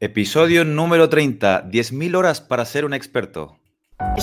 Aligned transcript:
Episodio 0.00 0.64
número 0.64 1.08
30. 1.08 1.64
10.000 1.72 2.14
horas 2.14 2.40
para 2.40 2.64
ser 2.64 2.84
un 2.84 2.94
experto. 2.94 3.57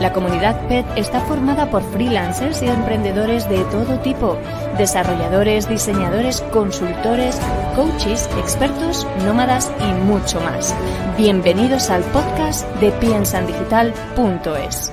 la 0.00 0.12
comunidad 0.12 0.68
PET 0.68 0.86
está 0.96 1.20
formada 1.20 1.70
por 1.70 1.82
freelancers 1.92 2.62
y 2.62 2.66
emprendedores 2.66 3.48
de 3.48 3.58
todo 3.64 3.98
tipo, 4.00 4.38
desarrolladores, 4.76 5.68
diseñadores, 5.68 6.40
consultores, 6.52 7.40
coaches, 7.74 8.28
expertos, 8.38 9.06
nómadas 9.24 9.72
y 9.80 9.92
mucho 10.04 10.40
más. 10.40 10.74
Bienvenidos 11.16 11.90
al 11.90 12.02
podcast 12.04 12.66
de 12.76 12.92
piensandigital.es. 12.92 14.92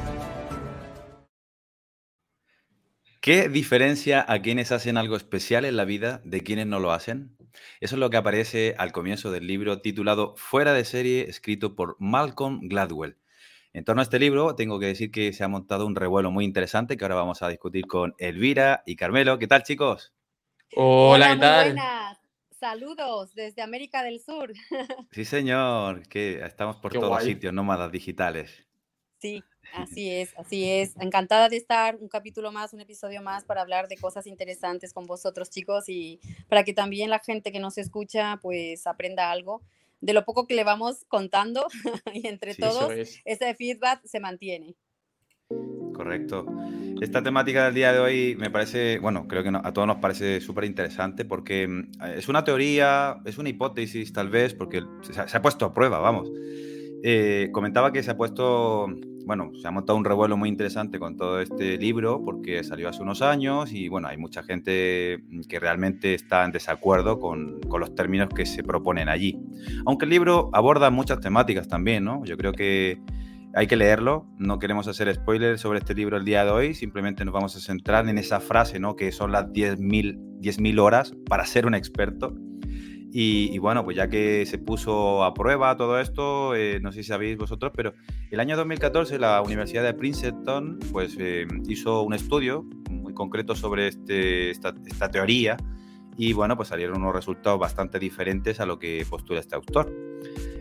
¿Qué 3.22 3.50
diferencia 3.50 4.26
a 4.28 4.42
quienes 4.42 4.72
hacen 4.72 4.98
algo 4.98 5.16
especial 5.16 5.66
en 5.66 5.78
la 5.78 5.86
vida 5.86 6.22
de 6.26 6.42
quienes 6.42 6.68
no 6.68 6.80
lo 6.80 6.92
hacen? 6.92 7.36
Eso 7.80 7.96
es 7.96 8.00
lo 8.00 8.10
que 8.10 8.18
aparece 8.18 8.76
al 8.78 8.92
comienzo 8.92 9.32
del 9.32 9.48
libro 9.48 9.82
titulado 9.82 10.36
Fuera 10.36 10.74
de 10.74 10.86
serie, 10.86 11.30
escrito 11.30 11.76
por 11.76 11.96
Malcolm 12.00 12.68
Gladwell. 12.68 13.18
En 13.76 13.84
torno 13.84 14.02
a 14.02 14.04
este 14.04 14.20
libro, 14.20 14.56
tengo 14.56 14.80
que 14.80 14.86
decir 14.86 15.12
que 15.12 15.34
se 15.34 15.44
ha 15.44 15.50
montado 15.50 15.86
un 15.86 15.98
revuelo 15.98 16.32
muy 16.32 16.46
interesante 16.46 16.96
que 16.96 17.04
ahora 17.04 17.16
vamos 17.16 17.42
a 17.42 17.50
discutir 17.50 17.86
con 17.88 18.16
Elvira 18.20 18.84
y 18.86 18.96
Carmelo. 18.96 19.38
¿Qué 19.38 19.48
tal, 19.48 19.64
chicos? 19.64 20.14
Hola, 20.78 21.34
¿qué 21.34 21.40
tal? 21.42 21.66
Buenas. 21.74 22.18
Saludos 22.58 23.36
desde 23.36 23.62
América 23.62 24.02
del 24.02 24.22
Sur. 24.22 24.54
Sí, 25.12 25.26
señor, 25.26 26.08
que 26.08 26.42
estamos 26.46 26.78
por 26.78 26.94
todos 26.94 27.22
sitios, 27.22 27.52
nómadas 27.54 27.92
digitales. 27.92 28.66
Sí, 29.20 29.44
así 29.74 30.10
es, 30.10 30.34
así 30.38 30.72
es. 30.72 30.96
Encantada 31.02 31.50
de 31.50 31.58
estar 31.58 31.98
un 31.98 32.08
capítulo 32.08 32.54
más, 32.54 32.72
un 32.72 32.80
episodio 32.80 33.22
más 33.22 33.44
para 33.44 33.60
hablar 33.60 33.90
de 33.90 33.98
cosas 33.98 34.26
interesantes 34.26 34.94
con 34.94 35.06
vosotros, 35.06 35.50
chicos, 35.50 35.90
y 35.90 36.22
para 36.48 36.64
que 36.64 36.72
también 36.72 37.10
la 37.10 37.20
gente 37.20 37.52
que 37.52 37.60
nos 37.60 37.78
escucha, 37.78 38.40
pues 38.42 38.88
aprenda 38.88 39.32
algo 39.32 39.64
de 40.02 40.14
lo 40.14 40.26
poco 40.26 40.48
que 40.48 40.56
le 40.56 40.64
vamos 40.64 41.06
contando 41.08 41.66
y 42.14 42.28
entre 42.28 42.56
todos 42.56 42.92
ese 43.26 43.56
feedback 43.56 44.02
se 44.06 44.20
mantiene. 44.20 44.76
Correcto. 45.94 46.46
Esta 47.02 47.24
temática 47.24 47.66
del 47.66 47.74
día 47.74 47.94
de 47.94 48.00
hoy 48.00 48.36
me 48.38 48.50
parece, 48.50 49.00
bueno, 49.00 49.28
creo 49.28 49.44
que 49.44 49.50
a 49.50 49.74
todos 49.74 49.88
nos 49.88 49.98
parece 49.98 50.42
súper 50.42 50.66
interesante 50.66 51.26
porque 51.26 51.68
mm, 51.68 51.92
es 52.16 52.28
una 52.28 52.44
teoría, 52.44 53.18
es 53.26 53.38
una 53.38 53.50
hipótesis 53.50 54.12
tal 54.12 54.30
vez, 54.30 54.54
porque 54.54 54.84
se, 55.02 55.38
ha 55.38 55.42
puesto 55.42 55.66
a 55.66 55.74
prueba, 55.74 56.00
vamos. 56.00 56.30
Eh, 57.04 57.50
comentaba 57.52 57.94
que 57.94 58.04
se 58.04 58.12
ha 58.12 58.18
puesto 58.18 58.88
bueno, 59.26 59.52
se 59.60 59.68
ha 59.68 59.72
montado 59.72 59.98
un 59.98 60.06
revuelo 60.06 60.38
muy 60.38 60.50
interesante 60.50 61.00
con 61.00 61.18
todo 61.18 61.40
este 61.40 61.78
libro 61.78 62.22
porque 62.24 62.64
salió 62.64 62.90
hace 62.90 63.02
unos 63.02 63.22
años 63.22 63.72
y 63.74 63.90
bueno, 63.90 64.08
hay 64.08 64.18
mucha 64.18 64.44
gente 64.44 65.24
que 65.50 65.60
realmente 65.60 66.14
está 66.14 66.46
en 66.46 66.52
desacuerdo 66.52 67.20
con, 67.20 67.60
con, 67.62 67.80
los 67.80 67.96
términos 67.96 68.30
que 68.30 68.46
se 68.46 68.64
proponen 68.64 69.10
allí. 69.10 69.40
Aunque 69.86 70.06
el 70.06 70.12
libro 70.12 70.50
aborda 70.54 70.90
muchas 70.92 71.20
temáticas 71.20 71.68
también, 71.68 72.04
¿no? 72.04 72.24
Yo 72.26 72.38
creo 72.38 72.54
que 72.54 73.02
hay 73.56 73.68
que 73.68 73.78
leerlo, 73.78 74.28
no 74.38 74.60
queremos 74.60 74.88
hacer 74.88 75.14
spoilers 75.14 75.62
sobre 75.62 75.80
este 75.80 75.94
libro 75.94 76.18
el 76.18 76.26
día 76.26 76.44
de 76.44 76.52
hoy, 76.52 76.74
simplemente 76.74 77.24
nos 77.24 77.34
vamos 77.34 77.56
a 77.56 77.60
centrar 77.62 78.08
en 78.10 78.18
esa 78.18 78.42
frase, 78.42 78.80
¿no? 78.80 78.96
Que 78.96 79.12
son 79.12 79.32
las 79.32 79.46
10.000 79.48 80.80
horas 80.80 81.14
para 81.28 81.46
ser 81.46 81.66
un 81.66 81.74
experto 81.74 82.36
y, 83.18 83.58
bueno, 83.60 83.86
pues 83.86 83.96
ya 83.96 84.10
que 84.10 84.46
se 84.46 84.58
puso 84.58 85.24
a 85.24 85.34
prueba 85.34 85.78
todo 85.78 86.02
esto, 86.02 86.54
eh, 86.54 86.82
no 86.82 86.92
sé 86.92 87.02
si 87.02 87.08
sabéis 87.08 87.38
vosotros, 87.38 87.72
pero 87.74 87.94
el 88.30 88.42
año 88.42 88.58
2014 88.58 89.20
la 89.20 89.42
Universidad 89.42 89.84
de 89.84 89.94
Princeton 89.94 90.80
pues, 90.92 91.16
eh, 91.18 91.48
hizo 91.66 92.02
un 92.02 92.14
estudio 92.14 92.66
muy 92.90 93.14
concreto 93.14 93.56
sobre 93.56 93.88
este, 93.88 94.50
esta, 94.50 94.76
esta 94.86 95.10
teoría 95.10 95.56
y 96.18 96.34
bueno, 96.34 96.58
pues 96.58 96.68
salieron 96.68 96.98
unos 96.98 97.16
resultados 97.16 97.58
bastante 97.58 98.00
diferentes 98.00 98.60
a 98.60 98.66
lo 98.66 98.80
que 98.80 99.06
postula 99.10 99.40
este 99.40 99.56
autor. 99.56 99.94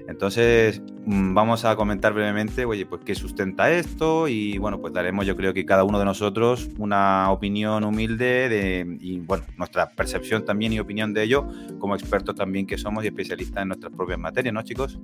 Entonces, 0.06 0.82
mm, 1.06 1.34
vamos 1.34 1.65
a 1.65 1.76
comentar 1.76 2.12
brevemente, 2.12 2.65
oye, 2.66 2.84
pues 2.84 3.03
qué 3.04 3.15
sustenta 3.15 3.70
esto 3.70 4.28
y 4.28 4.59
bueno, 4.59 4.81
pues 4.81 4.92
daremos 4.92 5.26
yo 5.26 5.34
creo 5.37 5.54
que 5.54 5.65
cada 5.65 5.84
uno 5.84 5.98
de 5.98 6.04
nosotros 6.04 6.69
una 6.78 7.31
opinión 7.31 7.84
humilde 7.84 8.48
de, 8.48 8.98
y 9.00 9.20
bueno, 9.20 9.44
nuestra 9.56 9.88
percepción 9.91 10.44
también 10.44 10.72
y 10.72 10.78
opinión 10.78 11.14
de 11.14 11.22
ello 11.22 11.47
como 11.78 11.94
expertos 11.94 12.34
también 12.34 12.66
que 12.66 12.76
somos 12.76 13.03
y 13.04 13.06
especialistas 13.06 13.62
en 13.62 13.69
nuestras 13.69 13.93
propias 13.93 14.19
materias, 14.19 14.53
¿no, 14.53 14.62
chicos? 14.62 14.98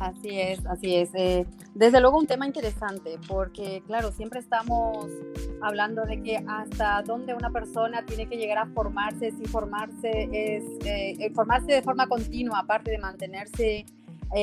Así 0.00 0.40
es, 0.40 0.64
así 0.66 0.96
es. 0.96 1.10
Eh, 1.14 1.46
desde 1.74 2.00
luego 2.00 2.18
un 2.18 2.26
tema 2.26 2.46
interesante 2.46 3.18
porque, 3.28 3.82
claro, 3.86 4.12
siempre 4.12 4.40
estamos 4.40 5.06
hablando 5.60 6.04
de 6.04 6.22
que 6.22 6.42
hasta 6.46 7.02
dónde 7.02 7.34
una 7.34 7.50
persona 7.50 8.04
tiene 8.04 8.28
que 8.28 8.36
llegar 8.36 8.58
a 8.58 8.66
formarse, 8.66 9.30
si 9.32 9.44
formarse 9.44 10.28
es 10.32 10.64
eh, 10.84 11.16
eh, 11.18 11.30
formarse 11.34 11.72
de 11.72 11.82
forma 11.82 12.06
continua, 12.06 12.60
aparte 12.60 12.90
de 12.90 12.98
mantenerse 12.98 13.84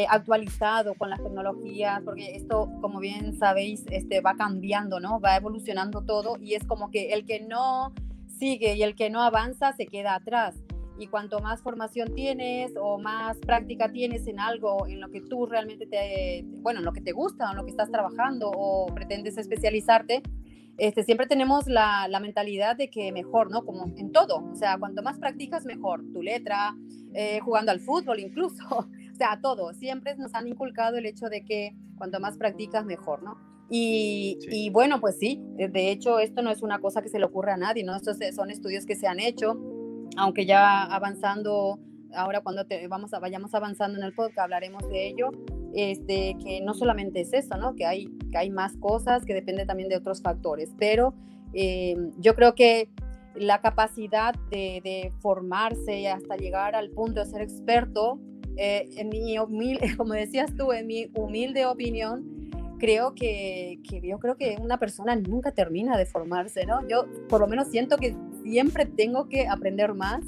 actualizado 0.07 0.93
con 0.93 1.09
las 1.09 1.19
tecnologías, 1.19 2.03
porque 2.05 2.35
esto, 2.35 2.69
como 2.79 2.99
bien 2.99 3.35
sabéis, 3.39 3.83
este, 3.89 4.21
va 4.21 4.35
cambiando, 4.35 4.99
¿no? 4.99 5.19
Va 5.19 5.35
evolucionando 5.35 6.01
todo 6.01 6.37
y 6.39 6.53
es 6.53 6.63
como 6.63 6.91
que 6.91 7.11
el 7.13 7.25
que 7.25 7.39
no 7.39 7.91
sigue 8.27 8.75
y 8.75 8.83
el 8.83 8.93
que 8.93 9.09
no 9.09 9.23
avanza 9.23 9.73
se 9.73 9.87
queda 9.87 10.13
atrás 10.13 10.53
y 10.99 11.07
cuanto 11.07 11.39
más 11.39 11.61
formación 11.61 12.13
tienes 12.13 12.73
o 12.79 12.99
más 12.99 13.37
práctica 13.37 13.89
tienes 13.91 14.27
en 14.27 14.39
algo 14.39 14.85
en 14.85 14.99
lo 14.99 15.09
que 15.09 15.21
tú 15.21 15.45
realmente 15.45 15.87
te, 15.87 16.43
bueno, 16.61 16.79
en 16.79 16.85
lo 16.85 16.91
que 16.91 17.01
te 17.01 17.13
gusta, 17.13 17.47
o 17.47 17.51
en 17.51 17.57
lo 17.57 17.63
que 17.63 17.71
estás 17.71 17.89
trabajando 17.89 18.51
o 18.53 18.93
pretendes 18.93 19.37
especializarte, 19.37 20.21
este, 20.77 21.03
siempre 21.03 21.25
tenemos 21.25 21.67
la, 21.67 22.07
la, 22.09 22.19
mentalidad 22.19 22.75
de 22.75 22.89
que 22.89 23.11
mejor, 23.11 23.49
¿no? 23.51 23.65
Como 23.65 23.93
en 23.97 24.11
todo, 24.11 24.45
o 24.51 24.55
sea, 24.55 24.77
cuanto 24.77 25.01
más 25.01 25.19
practicas, 25.19 25.65
mejor. 25.65 26.03
Tu 26.13 26.21
letra, 26.21 26.75
eh, 27.13 27.39
jugando 27.41 27.71
al 27.71 27.81
fútbol 27.81 28.19
incluso, 28.19 28.63
o 28.69 29.15
sea, 29.15 29.39
todo. 29.41 29.73
Siempre 29.73 30.15
nos 30.15 30.33
han 30.35 30.47
inculcado 30.47 30.97
el 30.97 31.05
hecho 31.05 31.27
de 31.27 31.43
que 31.43 31.75
cuanto 31.97 32.19
más 32.19 32.37
practicas, 32.37 32.85
mejor, 32.85 33.23
¿no? 33.23 33.37
Y, 33.69 34.39
y, 34.49 34.69
bueno, 34.69 34.99
pues 34.99 35.19
sí, 35.19 35.39
de 35.55 35.91
hecho 35.91 36.17
esto 36.19 36.41
no 36.41 36.49
es 36.49 36.63
una 36.63 36.79
cosa 36.79 37.03
que 37.03 37.09
se 37.09 37.19
le 37.19 37.25
ocurra 37.25 37.53
a 37.53 37.57
nadie, 37.57 37.83
¿no? 37.83 37.95
Estos 37.95 38.17
son 38.33 38.49
estudios 38.49 38.85
que 38.85 38.95
se 38.95 39.05
han 39.05 39.19
hecho 39.19 39.59
aunque 40.19 40.45
ya 40.45 40.83
avanzando, 40.83 41.79
ahora 42.13 42.41
cuando 42.41 42.65
te, 42.65 42.87
vamos 42.87 43.13
a, 43.13 43.19
vayamos 43.19 43.55
avanzando 43.55 43.97
en 43.97 44.03
el 44.03 44.13
podcast 44.13 44.39
hablaremos 44.39 44.87
de 44.89 45.07
ello, 45.07 45.29
este, 45.73 46.35
que 46.43 46.61
no 46.61 46.73
solamente 46.73 47.21
es 47.21 47.33
eso, 47.33 47.55
¿no? 47.57 47.75
que, 47.75 47.85
hay, 47.85 48.07
que 48.29 48.37
hay 48.37 48.49
más 48.49 48.75
cosas, 48.77 49.25
que 49.25 49.33
depende 49.33 49.65
también 49.65 49.87
de 49.87 49.95
otros 49.95 50.21
factores, 50.21 50.73
pero 50.77 51.13
eh, 51.53 51.95
yo 52.17 52.35
creo 52.35 52.53
que 52.53 52.89
la 53.35 53.61
capacidad 53.61 54.35
de, 54.51 54.81
de, 54.83 55.13
formarse 55.21 56.09
hasta 56.09 56.35
llegar 56.35 56.75
al 56.75 56.89
punto 56.89 57.21
de 57.21 57.25
ser 57.25 57.41
experto, 57.41 58.19
eh, 58.57 58.89
en 58.97 59.07
mi 59.07 59.39
humilde, 59.39 59.93
como 59.97 60.13
decías 60.13 60.53
tú, 60.57 60.73
en 60.73 60.85
mi 60.87 61.09
humilde 61.15 61.65
opinión, 61.65 62.49
creo 62.77 63.15
que, 63.15 63.79
que, 63.87 64.01
yo 64.01 64.19
creo 64.19 64.35
que 64.35 64.57
una 64.59 64.79
persona 64.79 65.15
nunca 65.15 65.51
termina 65.51 65.97
de 65.97 66.05
formarse, 66.05 66.65
¿no? 66.65 66.85
Yo 66.87 67.05
por 67.29 67.39
lo 67.39 67.47
menos 67.47 67.67
siento 67.67 67.97
que 67.97 68.15
siempre 68.49 68.85
tengo 68.85 69.29
que 69.29 69.47
aprender 69.47 69.93
más 69.93 70.23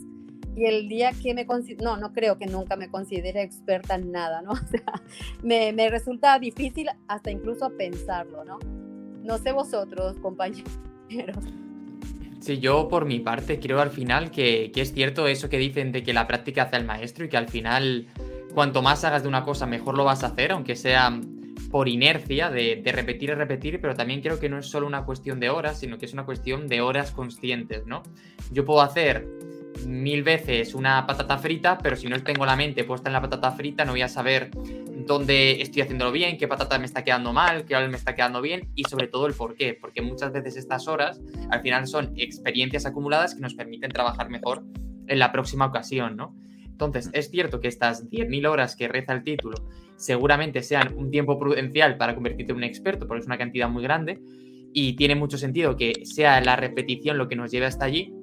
y 0.55 0.65
el 0.65 0.87
día 0.89 1.11
que 1.11 1.33
me 1.33 1.45
no, 1.81 1.97
no 1.97 2.13
creo 2.13 2.37
que 2.37 2.45
nunca 2.45 2.75
me 2.75 2.89
considere 2.89 3.41
experta 3.41 3.95
en 3.95 4.11
nada, 4.11 4.41
¿no? 4.41 4.51
O 4.61 4.67
sea, 4.67 5.01
me, 5.43 5.73
me 5.73 5.89
resulta 5.89 6.37
difícil 6.39 6.87
hasta 7.07 7.31
incluso 7.31 7.69
pensarlo, 7.77 8.43
¿no? 8.43 8.59
No 9.23 9.37
sé 9.37 9.51
vosotros, 9.51 10.17
compañeros. 10.19 10.65
Sí, 12.39 12.59
yo 12.59 12.87
por 12.89 13.05
mi 13.05 13.19
parte 13.19 13.59
creo 13.59 13.81
al 13.81 13.91
final 13.91 14.31
que, 14.31 14.71
que, 14.73 14.81
es 14.81 14.93
cierto 14.93 15.27
eso 15.27 15.47
que 15.47 15.57
dicen 15.57 15.91
de 15.91 16.03
que 16.03 16.13
la 16.13 16.27
práctica 16.27 16.63
hace 16.63 16.75
al 16.75 16.85
maestro 16.85 17.25
y 17.25 17.29
que 17.29 17.37
al 17.37 17.47
final 17.47 18.07
cuanto 18.53 18.81
más 18.81 19.03
hagas 19.03 19.23
de 19.23 19.29
una 19.29 19.45
cosa 19.45 19.65
mejor 19.65 19.95
lo 19.95 20.03
vas 20.03 20.23
a 20.23 20.27
hacer, 20.27 20.51
aunque 20.51 20.75
sea 20.75 21.19
por 21.71 21.87
inercia 21.87 22.49
de, 22.49 22.81
repetir 22.85 23.29
y 23.29 23.33
repetir, 23.33 23.79
pero 23.81 23.95
también 23.95 24.21
creo 24.21 24.39
que 24.39 24.49
no 24.49 24.59
es 24.59 24.67
solo 24.67 24.85
una 24.85 25.05
cuestión 25.05 25.39
de 25.39 25.49
horas, 25.49 25.79
sino 25.79 25.97
que 25.97 26.05
es 26.05 26.13
una 26.13 26.25
cuestión 26.25 26.67
de 26.67 26.81
horas 26.81 27.11
conscientes, 27.11 27.85
¿no? 27.85 28.03
Yo 28.51 28.65
puedo 28.65 28.81
hacer 28.81 29.27
mil 29.87 30.21
veces 30.21 30.75
una 30.75 31.07
patata 31.07 31.37
frita, 31.37 31.77
pero 31.77 31.95
si 31.95 32.07
no 32.07 32.21
tengo 32.21 32.45
la 32.45 32.55
mente 32.55 32.83
puesta 32.83 33.09
en 33.09 33.13
la 33.13 33.21
patata 33.21 33.51
frita, 33.51 33.85
no 33.85 33.93
voy 33.93 34.01
a 34.01 34.09
saber 34.09 34.51
dónde 35.05 35.61
estoy 35.61 35.81
haciéndolo 35.81 36.11
bien, 36.11 36.37
qué 36.37 36.47
patata 36.47 36.77
me 36.77 36.85
está 36.85 37.03
quedando 37.03 37.31
mal, 37.31 37.65
qué 37.65 37.75
me 37.87 37.97
está 37.97 38.13
quedando 38.13 38.41
bien 38.41 38.69
y 38.75 38.83
sobre 38.83 39.07
todo 39.07 39.27
el 39.27 39.33
por 39.33 39.55
qué, 39.55 39.73
porque 39.79 40.01
muchas 40.01 40.31
veces 40.33 40.57
estas 40.57 40.87
horas 40.87 41.21
al 41.49 41.61
final 41.61 41.87
son 41.87 42.13
experiencias 42.17 42.85
acumuladas 42.85 43.33
que 43.33 43.41
nos 43.41 43.53
permiten 43.53 43.91
trabajar 43.91 44.29
mejor 44.29 44.63
en 45.07 45.19
la 45.19 45.31
próxima 45.31 45.65
ocasión, 45.65 46.15
¿no? 46.15 46.35
Entonces, 46.85 47.11
es 47.13 47.29
cierto 47.29 47.59
que 47.59 47.67
estas 47.67 48.09
10.000 48.09 48.47
horas 48.47 48.75
que 48.75 48.87
reza 48.87 49.13
el 49.13 49.23
título 49.23 49.57
seguramente 49.97 50.63
sean 50.63 50.95
un 50.97 51.11
tiempo 51.11 51.37
prudencial 51.37 51.97
para 51.97 52.15
convertirte 52.15 52.51
en 52.51 52.57
un 52.57 52.63
experto, 52.63 53.07
porque 53.07 53.21
es 53.21 53.27
una 53.27 53.37
cantidad 53.37 53.69
muy 53.69 53.83
grande, 53.83 54.19
y 54.73 54.93
tiene 54.95 55.15
mucho 55.15 55.37
sentido 55.37 55.77
que 55.77 56.05
sea 56.05 56.41
la 56.41 56.55
repetición 56.55 57.17
lo 57.17 57.27
que 57.27 57.35
nos 57.35 57.51
lleve 57.51 57.67
hasta 57.67 57.85
allí, 57.85 58.13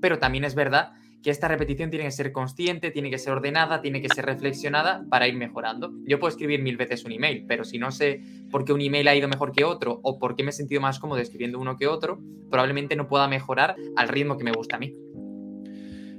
pero 0.00 0.18
también 0.18 0.44
es 0.44 0.54
verdad 0.54 0.92
que 1.22 1.30
esta 1.30 1.48
repetición 1.48 1.90
tiene 1.90 2.04
que 2.04 2.10
ser 2.10 2.32
consciente, 2.32 2.90
tiene 2.90 3.10
que 3.10 3.18
ser 3.18 3.32
ordenada, 3.32 3.80
tiene 3.80 4.00
que 4.00 4.08
ser 4.08 4.26
reflexionada 4.26 5.04
para 5.10 5.26
ir 5.26 5.34
mejorando. 5.34 5.92
Yo 6.06 6.20
puedo 6.20 6.28
escribir 6.28 6.62
mil 6.62 6.76
veces 6.76 7.04
un 7.04 7.12
email, 7.12 7.46
pero 7.48 7.64
si 7.64 7.78
no 7.78 7.90
sé 7.90 8.20
por 8.50 8.64
qué 8.64 8.72
un 8.72 8.80
email 8.80 9.08
ha 9.08 9.16
ido 9.16 9.26
mejor 9.26 9.52
que 9.52 9.64
otro 9.64 9.98
o 10.02 10.18
por 10.18 10.36
qué 10.36 10.44
me 10.44 10.50
he 10.50 10.52
sentido 10.52 10.80
más 10.80 11.00
cómodo 11.00 11.18
escribiendo 11.18 11.58
uno 11.58 11.76
que 11.76 11.88
otro, 11.88 12.20
probablemente 12.50 12.94
no 12.94 13.08
pueda 13.08 13.26
mejorar 13.26 13.74
al 13.96 14.08
ritmo 14.08 14.36
que 14.36 14.44
me 14.44 14.52
gusta 14.52 14.76
a 14.76 14.78
mí. 14.78 14.92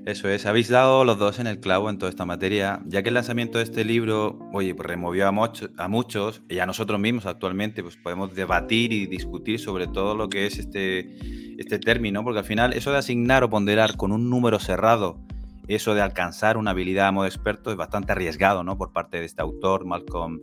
Eso 0.08 0.30
es, 0.30 0.46
habéis 0.46 0.70
dado 0.70 1.04
los 1.04 1.20
dos 1.20 1.38
en 1.40 1.48
el 1.48 1.60
clavo 1.60 1.90
en 1.90 1.98
toda 1.98 2.10
esta 2.10 2.24
materia, 2.24 2.80
ya 2.86 3.04
que 3.04 3.10
el 3.10 3.16
lanzamiento 3.16 3.58
de 3.58 3.66
este 3.66 3.84
libro, 3.84 4.40
oye, 4.54 4.74
pues 4.74 4.88
removió 4.88 5.28
a, 5.28 5.34
muchos, 5.34 5.70
a 5.76 5.90
muchos 5.90 6.42
y 6.48 6.60
a 6.60 6.66
nosotros 6.66 6.98
mismos 6.98 7.26
actualmente, 7.26 7.84
pues 7.84 7.98
podemos 7.98 8.34
debatir 8.34 8.94
y 8.94 9.06
discutir 9.06 9.60
sobre 9.60 9.86
todo 9.86 10.16
lo 10.16 10.30
que 10.30 10.46
es 10.46 10.60
este, 10.60 11.60
este 11.62 11.78
término, 11.78 12.24
porque 12.24 12.40
al 12.40 12.46
final 12.46 12.72
eso 12.72 12.94
de 12.94 13.00
asignar 13.00 13.44
o 13.44 13.50
ponderar 13.50 13.98
con 13.98 14.14
un 14.14 14.30
número 14.30 14.60
cerrado, 14.60 15.20
eso 15.68 15.94
de 15.94 16.00
alcanzar 16.00 16.56
una 16.56 16.72
habilidad 16.72 17.08
a 17.08 17.12
modo 17.12 17.26
experto 17.26 17.70
es 17.72 17.76
bastante 17.76 18.14
arriesgado, 18.14 18.64
¿no? 18.64 18.78
Por 18.78 18.94
parte 18.94 19.20
de 19.20 19.26
este 19.26 19.42
autor, 19.42 19.84
Malcolm 19.84 20.40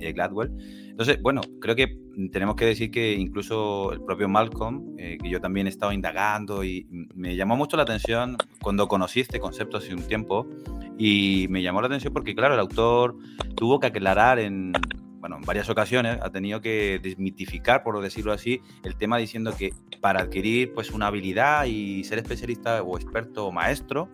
eh, 0.00 0.12
Gladwell. 0.14 0.50
Entonces, 0.96 1.20
bueno, 1.20 1.42
creo 1.60 1.76
que 1.76 1.94
tenemos 2.32 2.56
que 2.56 2.64
decir 2.64 2.90
que 2.90 3.12
incluso 3.12 3.92
el 3.92 4.00
propio 4.00 4.30
Malcolm, 4.30 4.96
eh, 4.96 5.18
que 5.22 5.28
yo 5.28 5.42
también 5.42 5.66
he 5.66 5.68
estado 5.68 5.92
indagando 5.92 6.64
y 6.64 6.86
me 7.14 7.36
llamó 7.36 7.54
mucho 7.54 7.76
la 7.76 7.82
atención 7.82 8.38
cuando 8.62 8.88
conocí 8.88 9.20
este 9.20 9.38
concepto 9.38 9.76
hace 9.76 9.92
un 9.92 10.00
tiempo 10.00 10.48
y 10.96 11.48
me 11.50 11.60
llamó 11.60 11.82
la 11.82 11.88
atención 11.88 12.14
porque, 12.14 12.34
claro, 12.34 12.54
el 12.54 12.60
autor 12.60 13.18
tuvo 13.56 13.78
que 13.78 13.88
aclarar 13.88 14.38
en, 14.38 14.72
bueno, 15.20 15.36
en 15.36 15.42
varias 15.42 15.68
ocasiones, 15.68 16.18
ha 16.22 16.30
tenido 16.30 16.62
que 16.62 16.98
desmitificar, 17.02 17.82
por 17.82 18.00
decirlo 18.00 18.32
así, 18.32 18.62
el 18.82 18.96
tema 18.96 19.18
diciendo 19.18 19.54
que 19.54 19.74
para 20.00 20.22
adquirir 20.22 20.72
pues 20.72 20.90
una 20.92 21.08
habilidad 21.08 21.66
y 21.66 22.04
ser 22.04 22.20
especialista 22.20 22.82
o 22.82 22.96
experto 22.96 23.46
o 23.46 23.52
maestro, 23.52 24.08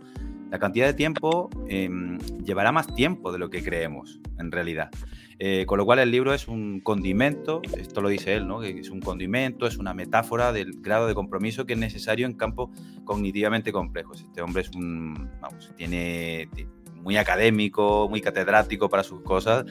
la 0.52 0.58
cantidad 0.58 0.86
de 0.86 0.92
tiempo 0.92 1.48
em, 1.66 2.18
llevará 2.44 2.72
más 2.72 2.94
tiempo 2.94 3.32
de 3.32 3.38
lo 3.38 3.48
que 3.48 3.64
creemos 3.64 4.20
en 4.38 4.52
realidad. 4.52 4.90
Eh, 5.38 5.64
con 5.66 5.78
lo 5.78 5.86
cual 5.86 5.98
el 5.98 6.10
libro 6.10 6.34
es 6.34 6.46
un 6.46 6.80
condimento, 6.80 7.62
esto 7.78 8.02
lo 8.02 8.10
dice 8.10 8.34
él, 8.34 8.46
¿no? 8.46 8.62
es 8.62 8.90
un 8.90 9.00
condimento, 9.00 9.66
es 9.66 9.78
una 9.78 9.94
metáfora 9.94 10.52
del 10.52 10.74
grado 10.82 11.06
de 11.06 11.14
compromiso 11.14 11.64
que 11.64 11.72
es 11.72 11.78
necesario 11.78 12.26
en 12.26 12.34
campos 12.34 12.68
cognitivamente 13.04 13.72
complejos. 13.72 14.20
Este 14.20 14.42
hombre 14.42 14.60
es 14.60 14.70
un, 14.76 15.30
tiene 15.76 16.50
muy 16.96 17.16
académico, 17.16 18.06
muy 18.10 18.20
catedrático 18.20 18.90
para 18.90 19.02
sus 19.02 19.22
cosas 19.22 19.64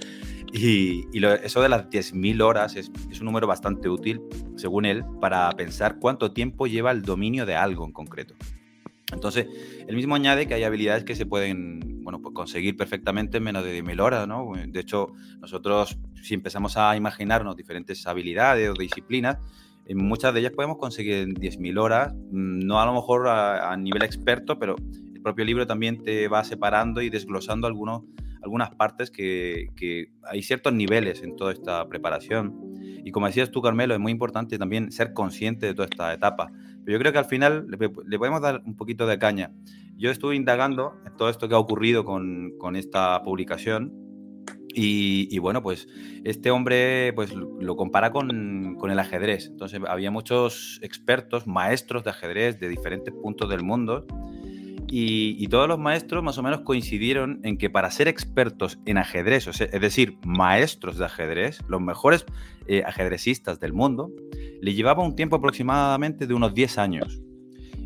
y, 0.52 1.06
eso 1.44 1.62
de 1.62 1.70
las 1.70 1.90
10.000 1.90 2.42
horas 2.42 2.76
es, 2.76 2.90
un 3.20 3.26
número 3.26 3.46
bastante 3.46 3.88
útil, 3.88 4.20
según 4.56 4.86
él, 4.86 5.06
para 5.22 5.52
pensar 5.52 6.00
cuánto 6.00 6.32
tiempo 6.32 6.66
lleva 6.66 6.90
el 6.90 7.04
dominio 7.04 7.46
de 7.46 7.56
algo 7.56 7.86
en 7.86 7.92
concreto. 7.92 8.34
Entonces, 9.12 9.48
él 9.88 9.96
mismo 9.96 10.16
añade 10.16 10.48
que 10.48 10.54
hay 10.54 10.64
habilidades 10.64 11.04
que 11.04 11.16
se 11.16 11.26
pueden 11.26 12.02
bueno, 12.04 12.22
pues 12.22 12.34
conseguir 12.34 12.76
perfectamente 12.76 13.38
en 13.38 13.44
menos 13.44 13.64
de 13.64 13.82
10.000 13.82 14.02
horas. 14.02 14.28
¿no? 14.28 14.52
De 14.68 14.80
hecho, 14.80 15.14
nosotros, 15.40 15.98
si 16.22 16.34
empezamos 16.34 16.78
a 16.78 16.96
imaginarnos 16.96 17.56
diferentes 17.56 18.06
habilidades 18.08 18.70
o 18.70 18.74
disciplinas, 18.74 19.38
en 19.86 19.98
muchas 19.98 20.34
de 20.34 20.40
ellas 20.42 20.54
podemos 20.54 20.78
conseguir 20.78 21.16
en 21.16 21.36
10.000 21.36 21.80
horas, 21.80 22.14
mm, 22.14 22.60
no 22.66 22.80
a 22.82 22.86
lo 22.86 22.94
mejor 22.94 23.28
a, 23.28 23.76
nivel 23.78 24.04
experto, 24.04 24.58
pero 24.58 24.76
el 25.14 25.22
propio 25.22 25.46
libro 25.46 25.68
también 25.68 26.04
te 26.04 26.28
va 26.28 26.44
separando 26.44 27.02
y 27.02 27.10
desglosando 27.10 27.68
algunos, 27.68 28.04
algunas 28.42 28.72
partes 28.72 29.12
que, 29.12 29.68
que 29.76 30.12
hay 30.24 30.42
ciertos 30.42 30.74
niveles 30.74 31.24
en 31.24 31.36
toda 31.36 31.52
esta 31.52 31.88
preparación. 31.88 32.56
Y 33.04 33.12
como 33.12 33.28
decías 33.28 33.52
tú, 33.52 33.62
Carmelo, 33.62 33.94
es 33.94 34.00
muy 34.00 34.12
importante 34.12 34.58
también 34.58 34.92
ser 34.92 35.14
consciente 35.14 35.66
de 35.66 35.74
toda 35.74 35.88
esta 35.90 36.14
etapa 36.14 36.52
pero 36.84 36.98
yo 36.98 37.00
creo 37.00 37.12
que 37.12 37.20
al 37.20 37.26
final 37.26 37.68
le, 37.68 38.18
podemos 38.18 38.42
dar 38.42 38.62
un 38.66 38.76
poquito 38.76 39.08
de 39.08 39.18
caña. 39.20 39.52
Yo 39.98 40.10
estuve 40.10 40.36
indagando 40.36 40.96
en 41.06 41.16
todo 41.16 41.30
esto 41.30 41.48
que 41.48 41.56
ha 41.56 41.60
ocurrido 41.60 42.06
con, 42.06 42.54
con 42.58 42.76
esta 42.76 43.22
publicación 43.24 43.94
y, 44.74 45.28
y, 45.30 45.40
bueno, 45.40 45.62
pues 45.62 45.88
este 46.24 46.50
hombre 46.50 47.12
pues 47.14 47.34
lo 47.34 47.76
compara 47.76 48.12
con, 48.12 48.76
con, 48.80 48.90
el 48.90 49.00
ajedrez. 49.00 49.48
Entonces 49.48 49.82
había 49.88 50.12
muchos 50.12 50.80
expertos, 50.82 51.46
maestros 51.46 52.04
de 52.04 52.10
ajedrez 52.10 52.60
de 52.60 52.70
diferentes 52.70 53.14
puntos 53.14 53.50
del 53.50 53.64
mundo 53.64 54.08
y, 54.94 55.48
todos 55.48 55.70
los 55.70 55.80
maestros 55.80 56.22
más 56.22 56.38
o 56.38 56.44
menos 56.44 56.62
coincidieron 56.62 57.40
en 57.44 57.58
que 57.58 57.70
para 57.70 57.90
ser 57.92 58.10
expertos 58.10 58.78
en 58.86 58.98
ajedrez, 58.98 59.48
es 59.48 59.82
decir, 59.82 60.18
maestros 60.26 60.98
de 60.98 61.06
ajedrez, 61.06 61.60
los 61.70 61.80
mejores 61.80 62.26
eh, 62.68 62.84
ajedrecistas 62.86 63.60
del 63.62 63.72
mundo, 63.72 64.12
le 64.62 64.74
llevaba 64.74 65.02
un 65.02 65.16
tiempo 65.16 65.38
aproximadamente 65.38 66.28
de 66.28 66.34
unos 66.34 66.54
10 66.54 66.78
años. 66.78 67.22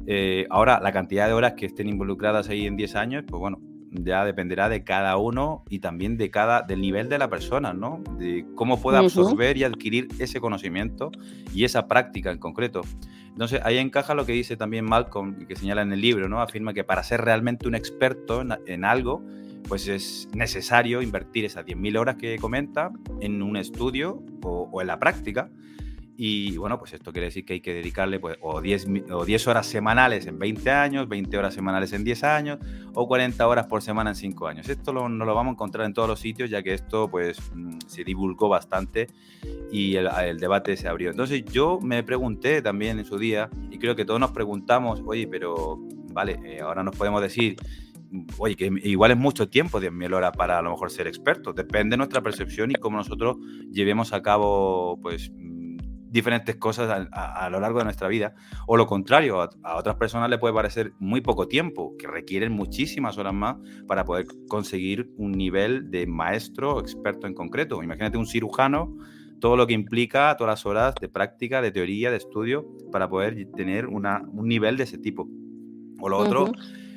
Eh, 0.07 0.48
ahora, 0.50 0.80
la 0.81 0.92
cantidad 0.92 1.28
de 1.28 1.34
horas 1.34 1.54
que 1.54 1.68
estén 1.68 1.90
involucradas 1.90 2.50
ahí 2.50 2.66
en 2.66 2.75
10 2.75 2.96
años, 2.96 3.24
pues 3.28 3.40
bueno, 3.40 3.60
ya 4.03 4.25
dependerá 4.25 4.69
de 4.69 4.83
cada 4.83 5.18
uno 5.18 5.63
y 5.69 5.80
también 5.80 6.18
de 6.18 6.30
cada, 6.30 6.62
del 6.62 6.81
nivel 6.81 7.09
de 7.09 7.18
la 7.18 7.30
persona, 7.30 7.74
¿no? 7.74 8.03
De 8.18 8.45
cómo 8.56 8.81
puede 8.81 8.97
absorber 8.97 9.57
y 9.57 9.63
adquirir 9.63 10.07
ese 10.19 10.39
conocimiento 10.39 11.12
y 11.53 11.63
esa 11.63 11.88
práctica 11.88 12.31
en 12.31 12.38
concreto. 12.38 12.81
Entonces, 13.30 13.62
ahí 13.63 13.77
encaja 13.77 14.13
lo 14.13 14.25
que 14.25 14.31
dice 14.33 14.56
también 14.56 14.86
Malcolm, 14.86 15.45
que 15.45 15.56
señala 15.56 15.81
en 15.81 15.92
el 15.92 16.01
libro, 16.01 16.30
¿no? 16.30 16.42
Afirma 16.42 16.74
que 16.74 16.83
para 16.83 17.03
ser 17.03 17.21
realmente 17.21 17.68
un 17.68 17.75
experto 17.75 18.44
en, 18.65 18.86
algo, 18.86 19.24
pues 19.68 19.88
es 19.88 20.30
necesario 20.33 21.01
invertir 21.01 21.45
esas 21.45 21.65
10.000 21.65 21.97
horas 21.97 22.15
que 22.15 22.38
comenta 22.38 22.92
en 23.19 23.42
un 23.42 23.57
estudio 23.57 24.24
o 24.44 24.81
en 24.81 24.88
la 24.88 25.00
práctica 25.00 25.50
y 26.17 26.56
bueno, 26.57 26.79
pues 26.79 26.94
esto 26.94 27.12
quiere 27.12 27.27
decir 27.27 27.45
que 27.45 27.53
hay 27.53 27.62
que 27.62 27.73
dedicarle 27.73 28.19
pues, 28.19 28.38
o, 28.41 28.62
10, 28.62 28.88
o 29.12 29.25
10 29.25 29.47
horas 29.47 29.65
semanales 29.67 30.25
en 30.27 30.39
20 30.39 30.71
años, 30.71 31.09
20 31.09 31.38
horas 31.38 31.53
semanales 31.53 31.91
en 31.94 32.03
10 32.03 32.23
años 32.23 32.59
o 32.94 33.07
40 33.07 33.45
horas 33.47 33.67
por 33.67 33.81
semana 33.81 34.12
en 34.12 34.15
5 34.15 34.47
años. 34.47 34.69
Esto 34.69 34.94
lo, 34.94 35.09
no 35.09 35.25
lo 35.25 35.35
vamos 35.35 35.51
a 35.51 35.53
encontrar 35.53 35.85
en 35.85 35.94
todos 35.94 36.07
los 36.07 36.19
sitios 36.19 36.50
ya 36.50 36.63
que 36.63 36.73
esto 36.73 37.09
pues 37.09 37.39
mm, 37.53 37.79
se 37.88 38.03
divulgó 38.03 38.47
bastante 38.47 39.07
y 39.71 39.95
el, 39.97 40.39
debate 40.39 40.77
se 40.77 40.88
abrió. 40.88 41.09
Entonces 41.09 41.44
yo 41.45 41.79
me 41.81 42.01
pregunté 42.03 42.61
también 42.61 42.97
en 43.00 43.06
su 43.06 43.18
día 43.18 43.50
y 43.69 43.77
creo 43.77 43.95
que 43.95 44.06
todos 44.06 44.19
nos 44.19 44.31
preguntamos, 44.31 45.01
oye, 45.06 45.27
pero 45.27 45.77
vale, 46.13 46.39
eh, 46.45 46.61
ahora 46.61 46.81
nos 46.83 46.95
podemos 46.95 47.21
decir 47.21 47.57
oye, 48.38 48.56
que 48.56 48.71
igual 48.83 49.11
es 49.11 49.18
mucho 49.18 49.50
tiempo, 49.50 49.81
10.000 49.81 50.13
horas 50.13 50.31
para 50.38 50.59
a 50.59 50.61
lo 50.61 50.71
mejor 50.71 50.91
ser 50.91 51.07
expertos. 51.07 51.56
Depende 51.56 51.94
de 51.94 51.97
nuestra 51.97 52.21
percepción 52.21 52.71
y 52.71 52.75
cómo 52.75 52.97
nosotros 52.97 53.37
llevemos 53.71 54.13
a 54.13 54.21
cabo, 54.21 54.97
pues, 55.01 55.31
diferentes 56.09 56.56
cosas 56.56 57.07
a, 57.12 57.50
lo 57.50 57.59
largo 57.59 57.80
de 57.80 57.85
nuestra 57.85 58.07
vida. 58.07 58.35
O 58.68 58.78
lo 58.78 58.88
contrario, 58.88 59.42
a, 59.42 59.78
otras 59.78 59.95
personas 59.95 60.30
le 60.30 60.38
puede 60.38 60.54
parecer 60.54 60.94
muy 61.00 61.21
poco 61.21 61.47
tiempo, 61.47 61.95
que 61.97 62.07
requieren 62.07 62.52
muchísimas 62.52 63.18
horas 63.18 63.33
más 63.33 63.57
para 63.88 64.06
poder 64.06 64.26
conseguir 64.47 65.09
un 65.18 65.31
nivel 65.31 65.92
de 65.92 66.07
maestro 66.07 66.80
experto 66.80 67.28
en 67.28 67.33
concreto. 67.33 67.83
Imagínate 67.83 68.18
un 68.18 68.28
cirujano, 68.28 68.95
todo 69.40 69.57
lo 69.57 69.68
que 69.68 69.74
implica, 69.74 70.35
todas 70.38 70.54
las 70.54 70.66
horas 70.66 70.95
de 71.00 71.09
práctica, 71.09 71.62
de 71.62 71.71
teoría, 71.71 72.12
de 72.12 72.18
estudio, 72.18 72.66
para 72.92 73.09
poder 73.09 73.47
tener 73.56 73.88
una, 73.88 74.24
un 74.31 74.47
nivel 74.47 74.78
de 74.78 74.83
ese 74.83 74.97
tipo. 74.97 75.28
O 76.00 76.09
lo 76.09 76.18
otro... 76.18 76.52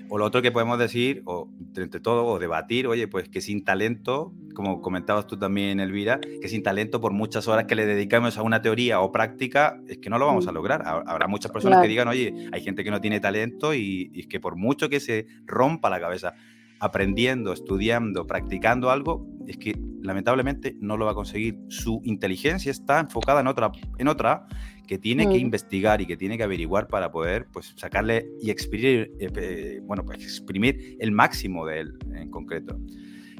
O 0.09 0.19
lo 0.19 0.25
otro 0.25 0.43
que 0.43 0.50
podemos 0.50 0.79
decir, 0.79 1.23
o 1.27 1.49
entre 1.77 2.00
todo, 2.00 2.25
o 2.27 2.38
debatir, 2.38 2.87
oye, 2.87 3.09
pues 3.09 3.29
que 3.29 3.41
sin 3.41 3.65
talento, 3.65 4.33
como 4.55 4.81
comentabas 4.81 5.27
tú 5.27 5.38
también, 5.38 5.81
Elvira, 5.81 6.21
que 6.21 6.49
sin 6.49 6.62
talento, 6.62 7.00
por 7.00 7.12
muchas 7.12 7.47
horas 7.49 7.65
que 7.67 7.75
le 7.75 7.87
dedicamos 7.87 8.38
a 8.38 8.43
una 8.43 8.62
teoría 8.62 9.00
o 9.00 9.12
práctica, 9.12 9.81
es 9.88 9.99
que 9.99 10.11
no 10.11 10.19
lo 10.19 10.27
vamos 10.27 10.47
a 10.47 10.53
mm. 10.53 10.55
lograr. 10.55 10.83
Habrá 10.85 11.29
muchas 11.29 11.53
personas 11.53 11.83
que 11.83 11.88
digan, 11.88 12.09
oye, 12.09 12.49
hay 12.53 12.62
gente 12.62 12.85
que 12.85 12.91
no 12.91 13.00
tiene 13.00 13.21
talento 13.21 13.75
y, 13.75 14.11
y 14.12 14.21
es 14.21 14.27
que 14.27 14.41
por 14.41 14.57
mucho 14.57 14.88
que 14.88 15.00
se 15.00 15.27
rompa 15.47 15.91
la 15.91 16.00
cabeza 16.00 16.35
aprendiendo, 16.81 17.53
estudiando, 17.53 18.27
practicando 18.27 18.91
algo, 18.91 19.27
es 19.47 19.57
que 19.57 19.75
lamentablemente 20.02 20.76
no 20.81 20.97
lo 20.97 21.07
va 21.07 21.12
a 21.12 21.14
conseguir. 21.14 21.59
Su 21.69 22.00
inteligencia 22.05 22.71
está 22.71 23.00
enfocada 23.00 23.40
en 23.40 23.47
otra, 23.47 23.71
en 23.99 24.09
otra 24.09 24.47
que 24.87 24.99
tiene 24.99 25.25
que 25.25 25.35
mm. 25.35 25.40
investigar 25.40 26.00
y 26.00 26.07
que 26.07 26.17
tiene 26.17 26.37
que 26.37 26.43
averiguar 26.43 26.88
para 26.88 27.12
poder 27.12 27.47
pues, 27.52 27.75
sacarle 27.76 28.26
y 28.40 28.50
exprimir, 28.50 29.12
eh, 29.21 29.81
bueno, 29.83 30.05
pues, 30.05 30.23
exprimir 30.23 30.97
el 30.99 31.12
máximo 31.12 31.67
de 31.67 31.81
él 31.81 31.99
en 32.14 32.31
concreto. 32.31 32.78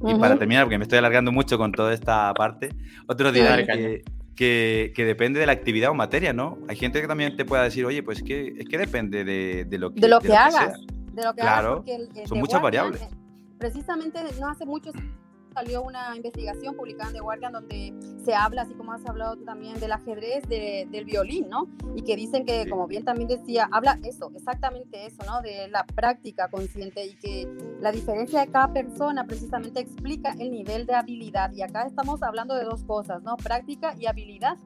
Y 0.07 0.15
para 0.15 0.39
terminar, 0.39 0.65
porque 0.65 0.79
me 0.79 0.85
estoy 0.85 0.99
alargando 0.99 1.33
mucho 1.33 1.59
con 1.59 1.73
toda 1.73 1.93
esta 1.93 2.33
parte, 2.35 2.69
otro 3.09 3.33
día 3.33 3.67
que, 3.67 4.93
que, 4.95 5.05
depende 5.05 5.41
de 5.41 5.47
la 5.47 5.53
actividad 5.53 5.91
o 5.91 5.95
materia, 5.95 6.33
¿no? 6.33 6.59
Hay 6.69 6.77
gente 6.77 7.01
que 7.01 7.09
también 7.09 7.37
te 7.37 7.45
pueda 7.45 7.65
decir, 7.65 7.85
oye, 7.85 8.05
pues 8.05 8.23
que, 8.23 8.55
es 8.59 8.69
que 8.69 8.79
depende 8.79 9.25
de, 9.25 9.65
de 9.65 9.79
lo 9.79 9.93
que, 9.93 10.01
de 10.01 10.09
lo 10.09 10.21
que 10.21 10.37
hagas. 10.37 10.81
de 11.13 11.25
lo 11.25 11.35
que 11.35 11.41
claro, 11.41 11.85
son 12.27 12.39
muchas 12.39 12.63
variables. 12.63 13.09
Precisamente 13.59 14.21
no 14.39 14.49
hace 14.49 14.65
mucho 14.65 14.93
salió 15.59 15.83
una 15.83 16.15
investigación 16.15 16.77
publicada 16.77 17.11
en 17.11 17.17
The 17.17 17.21
Guardian 17.21 17.53
donde 17.53 17.93
se 18.25 18.33
habla, 18.33 18.63
así 18.63 18.75
como 18.75 18.93
has 18.93 19.05
hablado 19.07 19.37
tú 19.37 19.45
también, 19.45 19.81
del 19.81 19.91
ajedrez, 19.91 20.49
del 20.49 21.05
violín, 21.05 21.49
¿no? 21.49 21.67
Y 21.97 22.03
que 22.03 22.15
dicen 22.15 22.45
que, 22.47 22.69
como 22.69 22.87
bien 22.87 23.05
también 23.05 23.29
decía, 23.29 23.69
habla 23.73 23.99
eso, 24.05 24.31
exactamente 24.37 25.07
eso, 25.07 25.25
¿no? 25.27 25.43
De 25.43 25.67
la 25.67 25.85
práctica 25.85 26.49
consciente 26.49 27.05
y 27.07 27.15
que 27.15 27.49
la 27.81 27.91
diferencia 27.91 28.41
de 28.41 28.53
cada 28.53 28.73
persona 28.73 29.27
precisamente 29.27 29.81
explica 29.81 30.31
el 30.39 30.53
nivel 30.53 30.87
de 30.87 30.95
habilidad. 30.95 31.51
Y 31.53 31.63
acá 31.63 31.87
estamos 31.87 32.23
hablando 32.23 32.55
de 32.55 32.63
dos 32.63 32.85
cosas, 32.85 33.21
¿no? 33.25 33.37
Práctica 33.37 33.97
y 33.99 34.07
habilidad 34.07 34.59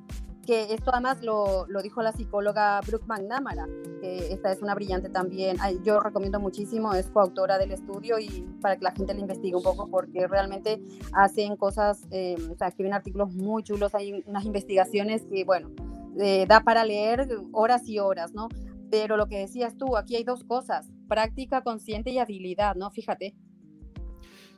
que 0.46 0.74
esto 0.74 0.90
además 0.92 1.22
lo, 1.22 1.66
lo, 1.68 1.82
dijo 1.82 2.02
la 2.02 2.12
psicóloga 2.12 2.80
Brooke 2.86 3.06
McNamara, 3.06 3.66
que 4.00 4.32
esta 4.32 4.52
es 4.52 4.60
una 4.60 4.74
brillante 4.74 5.08
también, 5.08 5.56
yo 5.84 6.00
recomiendo 6.00 6.40
muchísimo, 6.40 6.94
es 6.94 7.06
coautora 7.08 7.58
del 7.58 7.72
estudio 7.72 8.18
y 8.18 8.44
para 8.60 8.76
que 8.76 8.84
la 8.84 8.92
gente 8.92 9.14
le 9.14 9.20
investigue 9.20 9.54
un 9.54 9.62
poco 9.62 9.88
porque 9.88 10.26
realmente 10.26 10.82
hacen 11.12 11.56
cosas, 11.56 12.06
eh, 12.10 12.36
o 12.50 12.56
sea, 12.56 12.68
escriben 12.68 12.92
artículos 12.92 13.32
muy 13.32 13.62
chulos, 13.62 13.94
hay 13.94 14.24
unas 14.26 14.44
investigaciones 14.44 15.24
que, 15.26 15.44
bueno, 15.44 15.70
eh, 16.18 16.46
da 16.48 16.60
para 16.60 16.84
leer 16.84 17.28
horas 17.52 17.88
y 17.88 17.98
horas, 17.98 18.34
¿no? 18.34 18.48
Pero 18.90 19.16
lo 19.16 19.26
que 19.26 19.38
decías 19.38 19.76
tú, 19.76 19.96
aquí 19.96 20.16
hay 20.16 20.24
dos 20.24 20.44
cosas, 20.44 20.90
práctica 21.08 21.62
consciente 21.62 22.10
y 22.10 22.18
habilidad, 22.18 22.74
¿no? 22.74 22.90
Fíjate. 22.90 23.34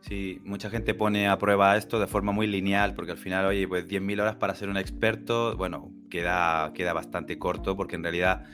Sí, 0.07 0.39
mucha 0.45 0.69
gente 0.69 0.93
pone 0.93 1.29
a 1.29 1.39
prueba 1.39 1.79
esto 1.79 1.99
de 1.99 2.07
forma 2.07 2.31
muy 2.31 2.47
lineal, 2.47 2.93
porque 2.93 3.13
al 3.13 3.17
final, 3.17 3.47
oye, 3.47 3.67
pues 3.67 3.89
10.000 3.89 4.21
horas 4.21 4.37
para 4.37 4.55
ser 4.55 4.69
un 4.69 4.77
experto, 4.77 5.57
bueno, 5.57 5.91
queda, 6.11 6.73
queda 6.75 6.93
bastante 6.93 7.39
corto, 7.39 7.75
porque 7.75 7.97
en 7.97 8.03
realidad 8.03 8.45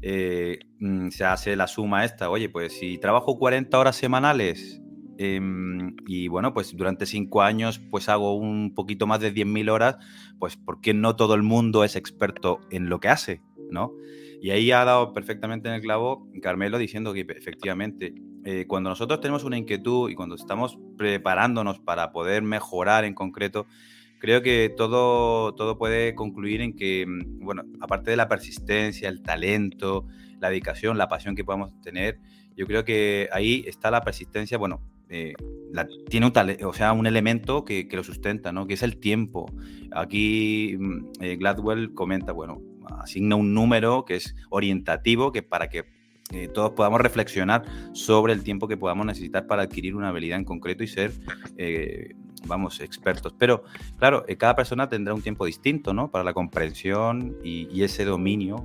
eh, 0.00 0.60
mm, 0.78 1.10
se 1.10 1.24
hace 1.26 1.56
la 1.56 1.66
suma 1.66 2.06
esta, 2.06 2.30
oye, 2.30 2.48
pues 2.48 2.78
si 2.78 2.96
trabajo 2.96 3.38
40 3.38 3.78
horas 3.78 3.96
semanales 3.96 4.80
em, 5.18 5.94
y 6.06 6.28
bueno, 6.28 6.54
pues 6.54 6.74
durante 6.74 7.04
5 7.04 7.42
años 7.42 7.78
pues 7.90 8.08
hago 8.08 8.34
un 8.34 8.74
poquito 8.74 9.06
más 9.06 9.20
de 9.20 9.30
10.000 9.30 9.68
horas, 9.68 9.98
pues 10.38 10.56
¿por 10.56 10.80
qué 10.80 10.94
no 10.94 11.16
todo 11.16 11.34
el 11.34 11.42
mundo 11.42 11.84
es 11.84 11.96
experto 11.96 12.60
en 12.70 12.88
lo 12.88 12.98
que 12.98 13.08
hace? 13.08 13.42
¿no? 13.70 13.92
Y 14.40 14.50
ahí 14.50 14.70
ha 14.72 14.84
dado 14.84 15.12
perfectamente 15.12 15.68
en 15.68 15.74
el 15.74 15.80
clavo 15.82 16.26
Carmelo 16.40 16.78
diciendo 16.78 17.12
que 17.12 17.26
efectivamente 17.28 18.14
eh, 18.44 18.66
cuando 18.66 18.90
nosotros 18.90 19.20
tenemos 19.20 19.44
una 19.44 19.56
inquietud 19.56 20.10
y 20.10 20.14
cuando 20.14 20.34
estamos 20.34 20.78
preparándonos 20.98 21.78
para 21.78 22.12
poder 22.12 22.42
mejorar 22.42 23.04
en 23.04 23.14
concreto, 23.14 23.66
creo 24.18 24.42
que 24.42 24.72
todo, 24.76 25.54
todo 25.54 25.78
puede 25.78 26.14
concluir 26.14 26.60
en 26.60 26.74
que, 26.76 27.06
mm, 27.06 27.44
bueno, 27.44 27.62
aparte 27.80 28.10
de 28.10 28.16
la 28.16 28.28
persistencia, 28.28 29.08
el 29.08 29.22
talento, 29.22 30.06
la 30.40 30.50
dedicación, 30.50 30.98
la 30.98 31.08
pasión 31.08 31.34
que 31.34 31.44
podamos 31.44 31.80
tener, 31.80 32.18
yo 32.56 32.66
creo 32.66 32.84
que 32.84 33.28
ahí 33.32 33.64
está 33.66 33.90
la 33.90 34.02
persistencia, 34.02 34.58
bueno, 34.58 34.80
eh, 35.08 35.34
tiene 36.08 36.26
un, 36.26 36.32
o 36.66 36.72
sea, 36.72 36.92
un 36.92 37.06
elemento 37.06 37.64
que, 37.64 37.88
que, 37.88 37.96
lo 37.96 38.04
sustenta, 38.04 38.52
¿no? 38.52 38.66
Que 38.66 38.74
es 38.74 38.82
el 38.82 38.98
tiempo. 38.98 39.46
Aquí 39.92 40.76
mm, 40.78 41.06
eh, 41.20 41.36
Gladwell 41.36 41.94
comenta, 41.94 42.32
bueno, 42.32 42.60
asigna 43.00 43.36
un 43.36 43.54
número 43.54 44.04
que 44.04 44.16
es 44.16 44.34
orientativo, 44.50 45.32
que 45.32 45.42
para 45.42 45.68
que 45.68 45.84
eh, 46.34 46.48
todos 46.48 46.72
podamos 46.72 47.00
reflexionar 47.00 47.62
sobre 47.92 48.32
el 48.32 48.42
tiempo 48.42 48.66
que 48.66 48.76
podamos 48.76 49.06
necesitar 49.06 49.46
para 49.46 49.62
adquirir 49.62 49.94
una 49.94 50.08
habilidad 50.08 50.38
en 50.38 50.44
concreto 50.44 50.82
y 50.82 50.88
ser, 50.88 51.12
eh, 51.56 52.14
vamos, 52.46 52.80
expertos. 52.80 53.32
Pero, 53.38 53.62
claro, 53.98 54.24
eh, 54.26 54.36
cada 54.36 54.56
persona 54.56 54.88
tendrá 54.88 55.14
un 55.14 55.22
tiempo 55.22 55.46
distinto, 55.46 55.94
¿no? 55.94 56.10
Para 56.10 56.24
la 56.24 56.34
comprensión 56.34 57.36
y, 57.44 57.82
ese 57.84 58.06
dominio 58.06 58.64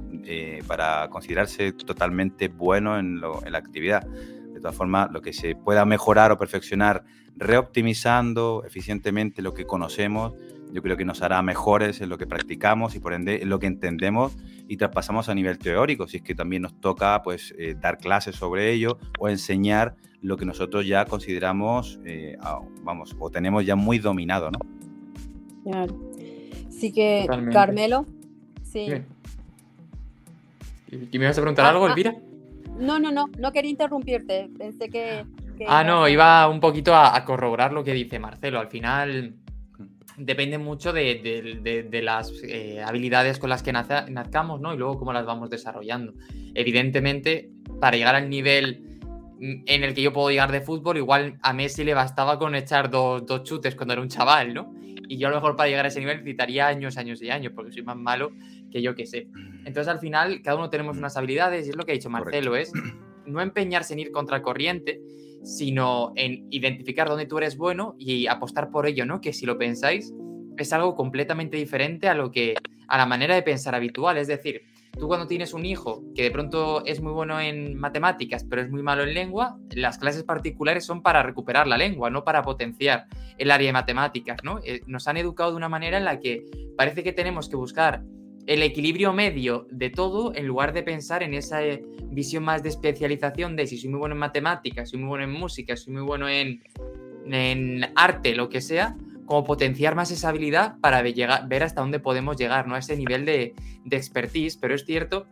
para 0.66 1.10
considerarse 1.10 1.74
totalmente 1.74 2.48
bueno 2.48 2.98
en, 2.98 3.22
en 3.46 3.52
la 3.52 3.58
actividad. 3.58 4.08
De 4.08 4.62
todas 4.62 4.76
formas, 4.76 5.12
lo 5.12 5.22
que 5.22 5.34
se 5.34 5.56
pueda 5.56 5.84
mejorar 5.84 6.32
o 6.32 6.38
perfeccionar 6.38 7.04
reoptimizando 7.36 8.64
eficientemente 8.66 9.42
lo 9.42 9.54
que 9.54 9.66
conocemos, 9.66 10.34
yo 10.72 10.82
creo 10.82 10.98
que 10.98 11.06
nos 11.06 11.22
hará 11.22 11.42
mejores 11.42 12.02
en 12.02 12.10
lo 12.10 12.18
que 12.18 12.28
practicamos 12.28 12.96
y 12.96 13.00
por 13.00 13.14
ende 13.14 13.42
en 13.42 13.50
lo 13.50 13.60
que 13.60 13.68
entendemos 13.68 14.38
y 14.70 14.78
traspasamos 14.78 15.28
a 15.30 15.36
nivel 15.36 15.58
teórico, 15.58 16.08
si 16.08 16.18
es 16.18 16.24
que 16.24 16.36
también 16.36 16.62
nos 16.62 16.80
toca 16.80 17.22
pues 17.24 17.56
eh, 17.58 17.76
dar 17.78 17.98
clases 17.98 18.36
sobre 18.36 18.72
ello 18.72 19.00
o 19.18 19.28
enseñar 19.28 19.96
lo 20.22 20.38
que 20.38 20.46
nosotros 20.46 20.86
ya 20.86 21.06
consideramos, 21.06 22.00
eh, 22.06 22.38
vamos, 22.84 23.16
o 23.20 23.32
tenemos 23.32 23.66
ya 23.66 23.76
muy 23.76 23.98
dominado, 23.98 24.52
¿no? 24.52 24.60
Claro. 25.64 25.98
Sí 26.70 26.94
que, 26.94 27.26
Carmelo, 27.52 28.06
sí. 28.62 28.90
¿Y 31.12 31.18
me 31.18 31.26
vas 31.26 31.38
a 31.38 31.42
preguntar 31.42 31.66
algo, 31.66 31.86
ah, 31.86 31.88
ah. 31.88 31.92
Elvira? 31.92 32.16
No, 32.78 33.00
no, 33.00 33.12
no, 33.12 33.28
no 33.40 33.52
quería 33.52 33.72
interrumpirte, 33.72 34.52
pensé 34.56 34.88
que... 34.90 35.26
ah, 35.68 35.84
no, 35.84 36.08
iba 36.08 36.48
un 36.48 36.60
poquito 36.60 36.94
a, 36.94 37.18
a 37.18 37.26
corroborar 37.26 37.74
lo 37.74 37.84
que 37.84 37.94
dice 37.94 38.20
Marcelo, 38.20 38.60
al 38.60 38.68
final 38.68 39.34
depende 40.18 40.58
mucho 40.58 40.94
de, 40.94 42.02
las 42.04 42.32
eh, 42.44 42.82
habilidades 42.86 43.40
con 43.40 43.50
las 43.50 43.64
que 43.64 43.72
nazcamos, 43.72 44.62
¿no? 44.62 44.74
Y 44.74 44.78
luego 44.78 44.98
cómo 44.98 45.14
las 45.14 45.26
vamos 45.26 45.50
desarrollando. 45.50 46.14
Evidentemente, 46.54 47.50
para 47.80 47.98
llegar 47.98 48.16
al 48.16 48.30
nivel 48.30 49.00
mm, 49.40 49.64
en 49.66 49.84
el 49.84 49.94
que 49.94 50.02
yo 50.02 50.14
puedo 50.14 50.30
llegar 50.30 50.52
de 50.52 50.62
fútbol, 50.62 50.98
igual 50.98 51.38
a 51.42 51.54
Messi 51.54 51.84
le 51.84 51.94
bastaba 51.94 52.38
con 52.38 52.56
echar 52.56 52.90
dos, 52.90 53.44
chutes 53.44 53.76
cuando 53.76 53.94
era 53.94 54.02
un 54.02 54.10
chaval, 54.10 54.54
¿no? 54.54 54.74
Y 55.08 55.18
yo 55.18 55.28
a 55.28 55.32
lo 55.32 55.38
mejor 55.38 55.56
para 55.56 55.70
llegar 55.70 55.86
a 55.86 55.88
ese 55.88 56.00
nivel 56.00 56.18
necesitaría 56.18 56.68
años, 56.68 56.98
años 56.98 57.22
y 57.22 57.32
años, 57.32 57.54
porque 57.56 57.72
soy 57.72 57.82
más 57.82 57.98
malo 57.98 58.32
que 58.72 58.82
yo 58.82 58.94
que 58.94 59.08
sé. 59.08 59.28
Entonces 59.66 59.88
al 59.88 60.00
final 60.00 60.42
cada 60.44 60.58
uno 60.58 60.70
tenemos 60.70 60.98
unas 60.98 61.18
habilidades 61.18 61.66
y 61.66 61.72
es 61.72 61.76
lo 61.76 61.84
que 61.84 61.94
ha 61.94 61.96
dicho 61.96 62.10
Marcelo, 62.12 62.56
es 62.56 62.72
no 63.26 63.42
empeñarse 63.42 63.94
en 63.94 64.00
ir 64.00 64.12
contra 64.12 64.38
el 64.38 64.44
corriente, 64.44 65.02
sino 65.44 66.14
en 66.16 66.48
identificar 66.52 67.08
dónde 67.08 67.26
tú 67.26 67.38
eres 67.38 67.58
bueno 67.58 67.96
y 67.98 68.28
apostar 68.28 68.70
por 68.72 68.88
ello, 68.88 69.06
¿no? 69.06 69.22
Que 69.22 69.34
si 69.34 69.46
lo 69.46 69.58
pensáis, 69.58 70.14
es 70.58 70.74
algo 70.74 70.96
completamente 70.96 71.58
diferente 71.58 72.08
a 72.10 72.14
lo 72.14 72.32
que 72.32 72.56
a 72.88 72.98
la 72.98 73.06
manera 73.06 73.36
de 73.36 73.44
pensar 73.44 73.76
habitual, 73.76 74.18
es 74.18 74.28
decir, 74.28 74.64
tú 74.98 75.08
cuando 75.08 75.28
tienes 75.28 75.54
un 75.54 75.66
hijo 75.66 76.04
que 76.16 76.24
de 76.24 76.32
pronto 76.32 76.84
es 76.86 77.02
muy 77.02 77.12
bueno 77.12 77.40
en 77.40 77.78
matemáticas, 77.78 78.44
pero 78.44 78.62
es 78.62 78.70
muy 78.70 78.82
malo 78.82 79.04
en 79.04 79.14
lengua, 79.14 79.58
las 79.72 79.98
clases 79.98 80.24
particulares 80.24 80.86
son 80.86 81.02
para 81.02 81.24
recuperar 81.24 81.68
la 81.68 81.78
lengua, 81.78 82.10
no 82.10 82.24
para 82.24 82.42
potenciar 82.42 83.06
el 83.38 83.52
área 83.52 83.68
de 83.68 83.74
matemáticas, 83.74 84.40
¿no? 84.44 84.60
Eh, 84.64 84.82
nos 84.88 85.08
han 85.08 85.18
educado 85.18 85.52
de 85.52 85.58
una 85.58 85.70
manera 85.70 85.98
en 85.98 86.06
la 86.06 86.20
que 86.20 86.46
parece 86.76 87.04
que 87.04 87.14
tenemos 87.14 87.48
que 87.48 87.56
buscar 87.56 88.04
el 88.48 88.64
equilibrio 88.64 89.14
medio 89.14 89.68
de 89.70 89.90
todo 89.90 90.34
en 90.34 90.48
lugar 90.48 90.74
de 90.74 90.84
pensar 90.84 91.24
en 91.24 91.34
esa 91.34 91.64
eh, 91.64 91.84
visión 92.06 92.44
más 92.44 92.64
de 92.64 92.70
especialización 92.70 93.56
de 93.56 93.68
si 93.68 93.78
soy 93.78 93.90
muy 93.90 94.00
bueno 94.00 94.16
en 94.16 94.20
matemáticas, 94.20 94.90
soy 94.90 95.00
muy 95.00 95.10
bueno 95.10 95.24
en 95.26 95.32
música, 95.32 95.76
soy 95.76 95.94
muy 95.94 96.04
bueno 96.04 96.28
en, 96.28 96.64
en 97.26 97.86
arte, 97.96 98.36
lo 98.36 98.50
que 98.50 98.62
sea, 98.62 98.96
como 99.26 99.44
potenciar 99.44 99.96
más 99.96 100.10
esa 100.12 100.30
habilidad 100.30 100.80
para 100.82 101.02
ver 101.02 101.64
hasta 101.64 101.82
dónde 101.82 102.00
podemos 102.00 102.38
llegar, 102.38 102.68
¿no? 102.68 102.76
A 102.76 102.80
ese 102.80 102.98
nivel 102.98 103.26
de, 103.26 103.54
de 103.86 103.98
expertise, 103.98 104.58
pero 104.58 104.74
es 104.74 104.86
cierto 104.86 105.28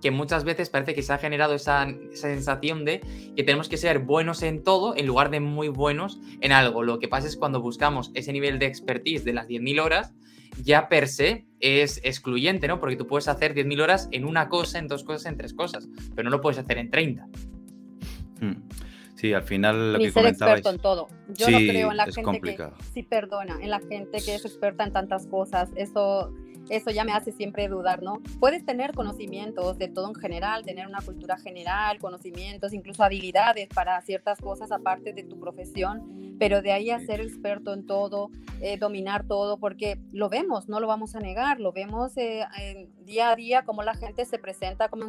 que 0.00 0.10
muchas 0.10 0.44
veces 0.44 0.70
parece 0.70 0.94
que 0.94 1.02
se 1.02 1.12
ha 1.12 1.18
generado 1.18 1.54
esa, 1.54 1.86
sensación 2.12 2.84
de 2.84 3.00
que 3.36 3.42
tenemos 3.42 3.68
que 3.68 3.76
ser 3.76 3.98
buenos 4.00 4.42
en 4.42 4.62
todo 4.62 4.96
en 4.96 5.06
lugar 5.06 5.30
de 5.30 5.40
muy 5.40 5.68
buenos 5.68 6.20
en 6.40 6.52
algo. 6.52 6.82
Lo 6.82 6.98
que 6.98 7.08
pasa 7.08 7.26
es 7.26 7.36
cuando 7.36 7.60
buscamos 7.60 8.10
ese 8.14 8.32
nivel 8.32 8.58
de 8.58 8.66
expertise 8.66 9.24
de 9.24 9.32
las 9.32 9.48
10.000 9.48 9.82
horas, 9.82 10.14
ya 10.62 10.88
per 10.88 11.08
se 11.08 11.46
es 11.60 12.00
excluyente, 12.04 12.68
¿no? 12.68 12.80
Porque 12.80 12.96
tú 12.96 13.06
puedes 13.06 13.28
hacer 13.28 13.54
10.000 13.54 13.82
horas 13.82 14.08
en 14.12 14.24
una 14.24 14.48
cosa, 14.48 14.78
en 14.78 14.88
dos 14.88 15.04
cosas, 15.04 15.26
en 15.26 15.36
tres 15.36 15.54
cosas, 15.54 15.88
pero 16.14 16.30
no 16.30 16.36
lo 16.36 16.40
puedes 16.40 16.58
hacer 16.58 16.78
en 16.78 16.90
30. 16.90 17.26
Hmm. 18.40 18.54
Sí, 19.14 19.32
al 19.32 19.42
final 19.42 19.94
lo 19.94 19.98
Ni 19.98 20.10
ser 20.10 20.26
experto 20.26 20.70
en 20.70 20.78
todo. 20.78 21.08
Yo 21.34 21.50
no 21.50 21.58
creo 21.58 21.90
en 21.90 21.96
la 21.96 22.06
gente 22.06 22.40
que 22.40 22.68
sí 22.94 23.02
perdona, 23.02 23.58
en 23.60 23.70
la 23.70 23.80
gente 23.80 24.20
que 24.24 24.36
es 24.36 24.44
experta 24.44 24.84
en 24.84 24.92
tantas 24.92 25.26
cosas. 25.26 25.70
Eso 25.74 26.32
eso 26.70 26.90
ya 26.90 27.04
me 27.04 27.12
hace 27.12 27.32
siempre 27.32 27.68
dudar, 27.68 28.02
¿no? 28.02 28.20
Puedes 28.40 28.64
tener 28.64 28.92
conocimientos 28.92 29.78
de 29.78 29.88
todo 29.88 30.08
en 30.08 30.14
general, 30.14 30.64
tener 30.64 30.86
una 30.86 31.00
cultura 31.00 31.38
general, 31.38 31.98
conocimientos, 31.98 32.72
incluso 32.72 33.02
habilidades 33.02 33.68
para 33.68 34.00
ciertas 34.02 34.38
cosas 34.38 34.70
aparte 34.70 35.12
de 35.12 35.22
tu 35.22 35.38
profesión, 35.38 36.27
pero 36.38 36.62
de 36.62 36.72
ahí 36.72 36.90
a 36.90 37.00
ser 37.00 37.20
experto 37.20 37.74
en 37.74 37.86
todo, 37.86 38.30
eh, 38.60 38.76
dominar 38.76 39.26
todo, 39.26 39.58
porque 39.58 39.98
lo 40.12 40.28
vemos, 40.28 40.68
no 40.68 40.80
lo 40.80 40.86
vamos 40.86 41.14
a 41.14 41.20
negar, 41.20 41.60
lo 41.60 41.72
vemos 41.72 42.16
eh, 42.16 42.44
día 43.04 43.30
a 43.30 43.36
día 43.36 43.64
como 43.64 43.82
la 43.82 43.94
gente 43.94 44.24
se 44.24 44.38
presenta 44.38 44.88
como, 44.88 45.06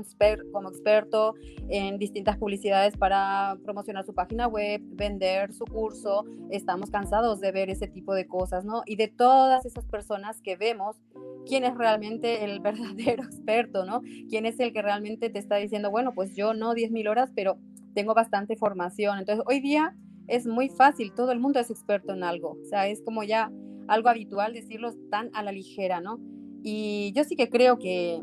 como 0.52 0.70
experto 0.70 1.34
en 1.68 1.98
distintas 1.98 2.38
publicidades 2.38 2.96
para 2.98 3.58
promocionar 3.64 4.06
su 4.06 4.14
página 4.14 4.48
web, 4.48 4.82
vender 4.84 5.54
su 5.54 5.66
curso, 5.66 6.26
estamos 6.50 6.92
cansados 6.92 7.40
de 7.40 7.52
ver 7.52 7.70
ese 7.70 7.88
tipo 7.88 8.14
de 8.14 8.28
cosas, 8.28 8.66
¿no? 8.66 8.84
Y 8.86 8.96
de 8.96 9.08
todas 9.08 9.66
esas 9.66 9.86
personas 9.86 10.42
que 10.42 10.56
vemos, 10.56 10.98
quién 11.46 11.64
es 11.64 11.76
realmente 11.76 12.44
el 12.44 12.60
verdadero 12.62 13.24
experto, 13.24 13.86
¿no? 13.86 14.02
¿Quién 14.30 14.46
es 14.46 14.60
el 14.60 14.74
que 14.74 14.82
realmente 14.82 15.30
te 15.30 15.40
está 15.40 15.58
diciendo, 15.58 15.92
bueno, 15.92 16.14
pues 16.14 16.36
yo 16.36 16.54
no 16.54 16.74
10.000 16.74 17.10
horas, 17.10 17.32
pero 17.36 17.58
tengo 17.94 18.14
bastante 18.14 18.56
formación. 18.56 19.20
Entonces, 19.20 19.44
hoy 19.48 19.60
día 19.60 19.96
es 20.30 20.48
muy 20.48 20.70
fácil, 20.70 21.14
todo 21.14 21.32
el 21.32 21.40
mundo 21.40 21.60
es 21.60 21.70
experto 21.70 22.14
en 22.14 22.24
algo, 22.24 22.58
o 22.62 22.66
sea, 22.66 22.88
es 22.88 23.02
como 23.02 23.24
ya 23.24 23.52
algo 23.88 24.10
habitual 24.10 24.54
decirlo 24.54 24.94
tan 25.10 25.30
a 25.34 25.44
la 25.44 25.52
ligera, 25.52 26.00
¿no? 26.00 26.20
Y 26.64 27.12
yo 27.16 27.24
sí 27.24 27.36
que 27.36 27.50
creo 27.50 27.80
que, 27.80 28.22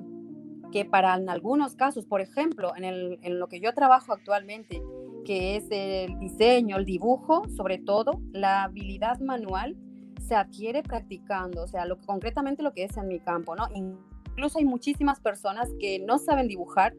que 0.73 0.85
para 0.85 1.17
en 1.17 1.29
algunos 1.29 1.75
casos, 1.75 2.07
por 2.07 2.21
ejemplo, 2.21 2.73
en, 2.77 2.85
el, 2.85 3.19
en 3.23 3.39
lo 3.39 3.49
que 3.49 3.61
yo 3.61 3.75
trabajo 3.75 4.13
actualmente, 4.13 4.81
que 5.25 5.57
es 5.57 5.65
el 5.71 6.19
diseño, 6.21 6.77
el 6.77 6.85
dibujo, 6.85 7.43
sobre 7.57 7.79
todo, 7.79 8.21
la 8.33 8.65
habilidad 8.65 9.19
manual 9.19 9.77
se 10.21 10.35
adquiere 10.35 10.83
practicando, 10.83 11.65
o 11.65 11.67
sea, 11.67 11.85
lo, 11.87 11.99
concretamente 11.99 12.63
lo 12.63 12.73
que 12.73 12.85
es 12.85 12.97
en 12.97 13.09
mi 13.09 13.21
campo, 13.21 13.57
¿no? 13.57 13.67
Incluso 13.75 14.59
hay 14.59 14.65
muchísimas 14.65 15.21
personas 15.21 15.69
que 15.81 15.99
no 15.99 16.19
saben 16.19 16.47
dibujar 16.47 16.95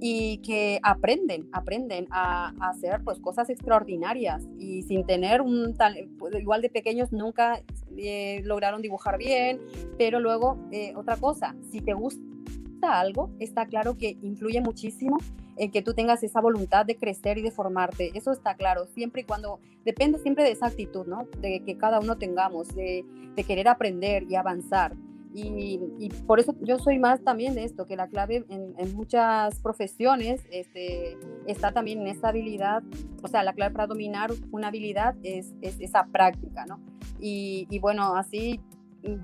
y 0.00 0.38
que 0.38 0.80
aprenden, 0.82 1.48
aprenden 1.52 2.06
a, 2.10 2.52
hacer 2.60 3.02
pues 3.04 3.18
cosas 3.18 3.50
extraordinarias 3.50 4.46
y 4.58 4.82
sin 4.82 5.04
tener 5.04 5.40
un 5.40 5.74
tal, 5.74 6.08
pues, 6.18 6.34
igual 6.40 6.62
de 6.62 6.70
pequeños 6.70 7.12
nunca 7.12 7.62
eh, 7.96 8.42
lograron 8.44 8.82
dibujar 8.82 9.18
bien, 9.18 9.60
pero 9.96 10.20
luego 10.20 10.58
eh, 10.70 10.92
otra 10.96 11.16
cosa, 11.16 11.56
si 11.70 11.80
te 11.80 11.94
gusta 11.94 12.20
algo, 12.82 13.30
está 13.40 13.66
claro 13.66 13.96
que 13.96 14.16
influye 14.22 14.60
muchísimo 14.60 15.18
en 15.56 15.72
que 15.72 15.82
tú 15.82 15.92
tengas 15.92 16.22
esa 16.22 16.40
voluntad 16.40 16.86
de 16.86 16.96
crecer 16.96 17.38
y 17.38 17.42
de 17.42 17.50
formarte. 17.50 18.12
Eso 18.14 18.30
está 18.30 18.54
claro, 18.54 18.86
siempre 18.94 19.22
y 19.22 19.24
cuando, 19.24 19.58
depende 19.84 20.18
siempre 20.20 20.44
de 20.44 20.52
esa 20.52 20.66
actitud, 20.66 21.06
¿no? 21.06 21.26
De 21.40 21.64
que 21.64 21.76
cada 21.76 21.98
uno 21.98 22.16
tengamos, 22.16 22.68
de, 22.76 23.04
de 23.34 23.44
querer 23.44 23.66
aprender 23.66 24.24
y 24.30 24.36
avanzar. 24.36 24.94
Y, 25.34 26.08
por 26.26 26.40
eso 26.40 26.54
yo 26.60 26.78
soy 26.78 26.98
más 26.98 27.22
también 27.22 27.54
de 27.54 27.64
esto, 27.64 27.86
que 27.86 27.96
la 27.96 28.08
clave 28.08 28.44
en, 28.48 28.96
muchas 28.96 29.60
profesiones 29.60 30.42
este, 30.50 31.16
está 31.46 31.72
también 31.72 32.00
en 32.00 32.08
esa 32.08 32.28
habilidad, 32.28 32.82
o 33.22 33.28
sea, 33.28 33.42
la 33.42 33.52
clave 33.52 33.72
para 33.72 33.86
dominar 33.86 34.30
una 34.50 34.68
habilidad 34.68 35.14
es, 35.22 35.54
es 35.60 35.80
esa 35.80 36.06
práctica, 36.06 36.64
¿no? 36.66 36.80
Y, 37.20 37.66
y, 37.70 37.78
bueno, 37.78 38.16
así 38.16 38.60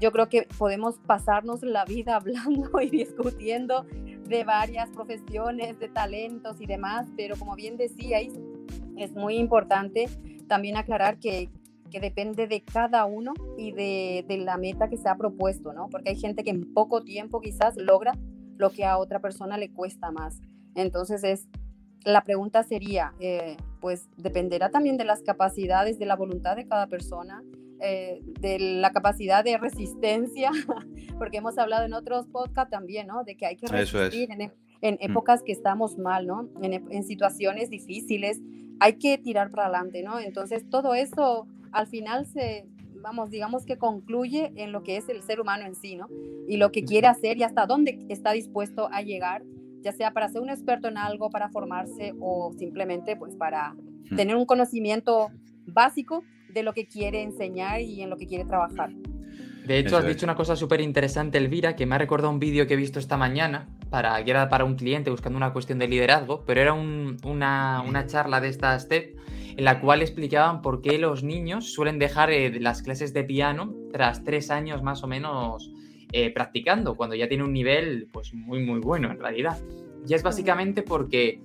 yo 0.01 0.13
creo 0.13 0.29
que 0.29 0.47
podemos 0.59 0.99
pasarnos 1.07 1.63
la 1.63 1.85
vida 1.85 2.17
hablando 2.17 2.81
y 2.81 2.91
discutiendo 2.91 3.87
de 4.29 4.45
varias 4.45 4.91
profesiones, 4.91 5.79
de 5.79 5.89
talentos 5.89 6.61
y 6.61 6.67
demás, 6.67 7.09
pero 7.17 7.37
como 7.37 7.55
bien 7.57 7.77
decíais, 7.77 8.33
es 8.97 9.13
muy 9.15 9.37
importante 9.37 10.09
también 10.47 10.77
aclarar 10.77 11.19
que, 11.19 11.51
que 11.95 12.01
depende 12.01 12.49
de 12.49 12.65
cada 12.65 13.05
uno 13.05 13.35
y 13.57 13.71
de, 13.71 14.25
de, 14.27 14.39
la 14.39 14.57
meta 14.57 14.89
que 14.89 14.97
se 14.97 15.09
ha 15.09 15.17
propuesto, 15.17 15.73
¿no? 15.73 15.89
Porque 15.91 16.11
hay 16.11 16.17
gente 16.17 16.43
que 16.43 16.51
en 16.51 16.75
poco 16.75 17.05
tiempo 17.05 17.41
quizás 17.41 17.77
logra 17.77 18.19
lo 18.57 18.71
que 18.71 18.85
a 18.85 18.99
otra 18.99 19.21
persona 19.21 19.59
le 19.59 19.71
cuesta 19.71 20.11
más. 20.11 20.41
Entonces 20.75 21.23
es, 21.23 21.47
la 22.05 22.25
pregunta 22.25 22.65
sería, 22.65 23.15
eh, 23.21 23.57
pues 23.81 24.09
dependerá 24.17 24.71
también 24.71 24.97
de 24.97 25.05
las 25.05 25.23
capacidades, 25.23 26.01
de 26.01 26.07
la 26.07 26.17
voluntad 26.17 26.57
de 26.57 26.67
cada 26.67 26.89
persona 26.89 27.45
eh, 27.81 28.21
de 28.41 28.59
la 28.59 28.91
capacidad 28.91 29.45
de 29.45 29.57
resistencia, 29.57 30.51
porque 31.19 31.37
hemos 31.37 31.59
hablado 31.59 31.85
en 31.85 31.93
otros 31.93 32.27
podcasts 32.27 32.73
también, 32.73 33.07
¿no? 33.07 33.23
De 33.23 33.37
que 33.37 33.47
hay 33.47 33.57
que 33.57 33.69
resistir 33.69 34.33
en, 34.33 34.53
en, 34.81 34.95
mm. 34.95 34.99
épocas 34.99 35.45
que 35.45 35.53
estamos 35.53 35.97
mal, 35.97 36.27
¿no? 36.27 36.49
En, 36.61 36.73
en, 36.73 37.05
situaciones 37.05 37.71
difíciles, 37.71 38.41
hay 38.81 38.95
que 38.95 39.17
tirar 39.17 39.53
para 39.53 39.67
adelante, 39.67 40.03
¿no? 40.03 40.19
Entonces, 40.19 40.69
todo 40.69 40.97
eso 40.97 41.47
al 41.75 41.87
final 41.87 42.27
se, 42.27 42.67
vamos, 43.03 43.31
digamos 43.31 43.67
que 43.67 43.77
concluye 43.77 44.53
en 44.57 44.73
lo 44.73 44.83
que 44.83 44.97
es 44.97 45.09
el 45.09 45.23
ser 45.23 45.41
humano 45.41 45.67
en 45.67 45.75
sí, 45.75 45.97
¿no? 45.97 46.09
Y 46.49 46.57
lo 46.57 46.73
que 46.73 46.85
quiere 46.85 47.07
hacer 47.07 47.37
y 47.37 47.43
hasta 47.43 47.67
dónde 47.67 48.07
está 48.09 48.33
dispuesto 48.33 48.89
a 48.93 49.03
llegar, 49.03 49.43
ya 49.83 49.93
sea 49.93 50.13
para 50.13 50.29
ser 50.29 50.41
un 50.41 50.51
experto 50.51 50.89
en 50.89 50.97
algo, 50.97 51.31
para 51.31 51.51
formarse 51.51 52.15
o 52.21 52.53
simplemente 52.59 53.17
pues 53.17 53.37
para 53.37 53.75
mm. 53.75 54.17
tener 54.17 54.37
un 54.37 54.47
conocimiento 54.47 55.31
básico 55.67 56.25
de 56.49 56.63
lo 56.63 56.73
que 56.73 56.87
quiere 56.87 57.23
enseñar 57.23 57.81
y 57.81 58.01
en 58.01 58.09
lo 58.09 58.17
que 58.17 58.27
quiere 58.27 58.45
trabajar. 58.45 58.91
De 59.67 59.79
hecho, 59.79 59.97
has 59.97 60.07
dicho 60.07 60.27
una 60.27 60.35
cosa 60.35 60.57
súper 60.57 60.83
interesante, 60.83 61.39
Elvira, 61.39 61.75
que 61.75 61.87
me 61.87 61.95
ha 61.95 61.99
recordado 61.99 62.31
un 62.31 62.39
vídeo 62.39 62.67
que 62.67 62.75
he 62.75 62.77
visto 62.77 62.99
esta 62.99 63.17
mañana, 63.17 63.67
para, 63.89 64.23
que 64.23 64.31
era 64.31 64.49
para 64.51 64.65
un 64.65 64.75
cliente 64.75 65.11
buscando 65.11 65.39
una 65.39 65.55
cuestión 65.55 65.79
de 65.79 65.89
liderazgo, 65.89 66.45
pero 66.45 66.61
era 66.61 66.75
una, 66.75 67.83
una, 67.87 68.07
charla 68.07 68.41
de 68.41 68.49
esta 68.49 68.79
STEP 68.79 69.17
en 69.57 69.65
la 69.65 69.81
cual 69.81 70.03
explicaban 70.03 70.63
por 70.63 70.81
qué 70.83 70.99
los 70.99 71.23
niños 71.23 71.73
suelen 71.73 71.99
dejar 71.99 72.31
eh, 72.31 72.61
las 72.61 72.83
clases 72.83 73.13
de 73.13 73.25
piano 73.25 73.75
tras 73.93 74.25
tres 74.25 74.51
años 74.51 74.83
más 74.83 75.05
o 75.05 75.07
menos 75.07 75.71
eh, 76.13 76.31
practicando, 76.31 76.97
cuando 76.97 77.17
ya 77.17 77.29
tiene 77.29 77.45
un 77.45 77.53
nivel 77.53 78.09
pues 78.13 78.35
muy, 78.35 78.65
muy 78.65 78.81
bueno 78.81 79.11
en 79.11 79.19
realidad. 79.19 79.59
Y 80.07 80.15
es 80.15 80.23
básicamente 80.23 80.83
porque 80.83 81.41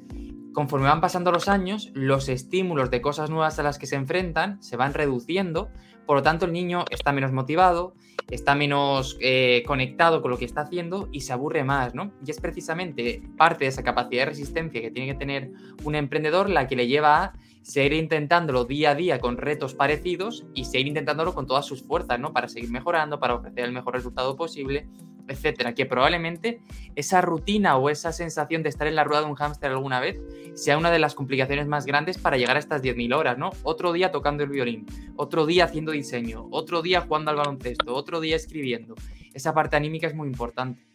conforme 0.59 0.89
van 0.89 0.99
pasando 0.99 1.31
los 1.31 1.47
años, 1.47 1.89
los 1.93 2.27
estímulos 2.27 2.91
de 2.91 2.99
cosas 2.99 3.29
nuevas 3.29 3.57
a 3.59 3.63
las 3.63 3.79
que 3.79 3.87
se 3.87 3.95
enfrentan 3.95 4.61
se 4.61 4.75
van 4.75 4.93
reduciendo, 4.93 5.69
por 6.05 6.17
lo 6.17 6.21
tanto 6.21 6.47
el 6.47 6.51
niño 6.51 6.83
está 6.89 7.13
menos 7.13 7.31
motivado, 7.31 7.93
está 8.29 8.55
menos 8.55 9.17
eh, 9.21 9.63
conectado 9.65 10.21
con 10.21 10.31
lo 10.31 10.38
que 10.38 10.43
está 10.43 10.63
haciendo 10.63 11.07
y 11.13 11.21
se 11.21 11.31
aburre 11.31 11.63
más, 11.63 11.95
¿no? 11.95 12.12
Y 12.25 12.31
es 12.31 12.41
precisamente 12.41 13.23
parte 13.38 13.63
de 13.63 13.69
esa 13.69 13.84
capacidad 13.84 14.23
de 14.23 14.31
resistencia 14.31 14.81
que 14.81 14.91
tiene 14.91 15.13
que 15.13 15.17
tener 15.17 15.49
un 15.86 15.95
emprendedor 15.95 16.49
la 16.49 16.67
que 16.67 16.75
le 16.75 16.88
lleva 16.88 17.23
a 17.23 17.34
seguir 17.62 17.93
intentándolo 17.93 18.65
día 18.65 18.91
a 18.91 18.95
día 18.95 19.19
con 19.19 19.38
retos 19.38 19.75
parecidos 19.75 20.45
y 20.53 20.65
seguir 20.65 20.88
intentándolo 20.88 21.34
con 21.34 21.47
todas 21.47 21.65
sus 21.65 21.84
fuerzas, 21.84 22.19
¿no? 22.19 22.34
Para 22.34 22.49
seguir 22.49 22.69
mejorando, 22.69 23.17
para 23.17 23.36
ofrecer 23.36 23.63
el 23.63 23.71
mejor 23.71 23.93
resultado 23.93 24.36
posible 24.36 24.89
etcétera, 25.29 25.73
que 25.73 25.85
probablemente 25.85 26.59
esa 26.95 27.21
rutina 27.21 27.77
o 27.77 27.89
esa 27.89 28.11
sensación 28.11 28.63
de 28.63 28.69
estar 28.69 28.87
en 28.87 28.95
la 28.95 29.03
rueda 29.03 29.21
de 29.21 29.27
un 29.27 29.35
hámster 29.35 29.71
alguna 29.71 29.99
vez 29.99 30.19
sea 30.55 30.77
una 30.77 30.91
de 30.91 30.99
las 30.99 31.15
complicaciones 31.15 31.67
más 31.67 31.85
grandes 31.85 32.17
para 32.17 32.37
llegar 32.37 32.55
a 32.55 32.59
estas 32.59 32.81
10.000 32.81 33.15
horas, 33.15 33.37
¿no? 33.37 33.51
Otro 33.63 33.93
día 33.93 34.11
tocando 34.11 34.43
el 34.43 34.49
violín, 34.49 34.85
otro 35.15 35.45
día 35.45 35.65
haciendo 35.65 35.91
diseño, 35.91 36.47
otro 36.51 36.81
día 36.81 37.01
jugando 37.01 37.31
al 37.31 37.37
baloncesto, 37.37 37.93
otro 37.93 38.19
día 38.19 38.35
escribiendo. 38.35 38.95
Esa 39.33 39.53
parte 39.53 39.77
anímica 39.77 40.07
es 40.07 40.15
muy 40.15 40.27
importante. 40.27 40.85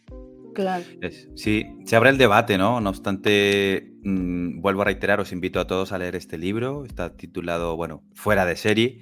Claro. 0.53 0.85
Sí, 1.35 1.65
se 1.83 1.95
abre 1.97 2.11
el 2.11 2.17
debate, 2.17 2.57
¿no? 2.57 2.79
No 2.79 2.89
obstante, 2.89 3.91
mmm, 4.03 4.61
vuelvo 4.61 4.83
a 4.83 4.85
reiterar, 4.85 5.19
os 5.19 5.33
invito 5.33 5.59
a 5.59 5.67
todos 5.67 5.91
a 5.91 5.97
leer 5.97 6.15
este 6.15 6.37
libro. 6.37 6.85
Está 6.85 7.17
titulado, 7.17 7.75
bueno, 7.75 8.03
Fuera 8.13 8.45
de 8.45 8.55
serie 8.55 9.01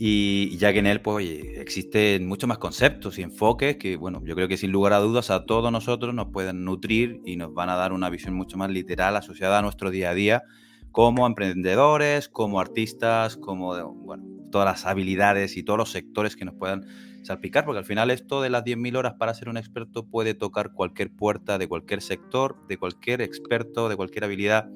y 0.00 0.56
ya 0.58 0.72
que 0.72 0.78
en 0.78 0.86
él 0.86 1.00
pues, 1.00 1.28
existen 1.28 2.26
muchos 2.28 2.46
más 2.46 2.58
conceptos 2.58 3.18
y 3.18 3.22
enfoques 3.22 3.76
que, 3.78 3.96
bueno, 3.96 4.22
yo 4.24 4.36
creo 4.36 4.46
que 4.46 4.56
sin 4.56 4.70
lugar 4.70 4.92
a 4.92 4.98
dudas 4.98 5.30
a 5.30 5.44
todos 5.44 5.72
nosotros 5.72 6.14
nos 6.14 6.28
pueden 6.28 6.64
nutrir 6.64 7.20
y 7.24 7.36
nos 7.36 7.52
van 7.52 7.68
a 7.68 7.74
dar 7.74 7.92
una 7.92 8.08
visión 8.08 8.34
mucho 8.34 8.56
más 8.56 8.70
literal 8.70 9.16
asociada 9.16 9.58
a 9.58 9.62
nuestro 9.62 9.90
día 9.90 10.10
a 10.10 10.14
día 10.14 10.44
como 10.92 11.26
emprendedores, 11.26 12.28
como 12.28 12.60
artistas, 12.60 13.36
como, 13.36 13.92
bueno, 13.92 14.24
todas 14.50 14.66
las 14.66 14.86
habilidades 14.86 15.56
y 15.56 15.62
todos 15.62 15.78
los 15.78 15.90
sectores 15.90 16.36
que 16.36 16.44
nos 16.44 16.54
puedan 16.54 16.86
salpicar, 17.22 17.64
porque 17.64 17.78
al 17.78 17.84
final 17.84 18.10
esto 18.10 18.40
de 18.40 18.50
las 18.50 18.64
10.000 18.64 18.96
horas 18.96 19.14
para 19.18 19.34
ser 19.34 19.48
un 19.48 19.56
experto 19.56 20.06
puede 20.06 20.34
tocar 20.34 20.72
cualquier 20.72 21.10
puerta 21.10 21.58
de 21.58 21.68
cualquier 21.68 22.02
sector, 22.02 22.56
de 22.68 22.78
cualquier 22.78 23.20
experto, 23.20 23.88
de 23.88 23.96
cualquier 23.96 24.24
habilidad. 24.24 24.70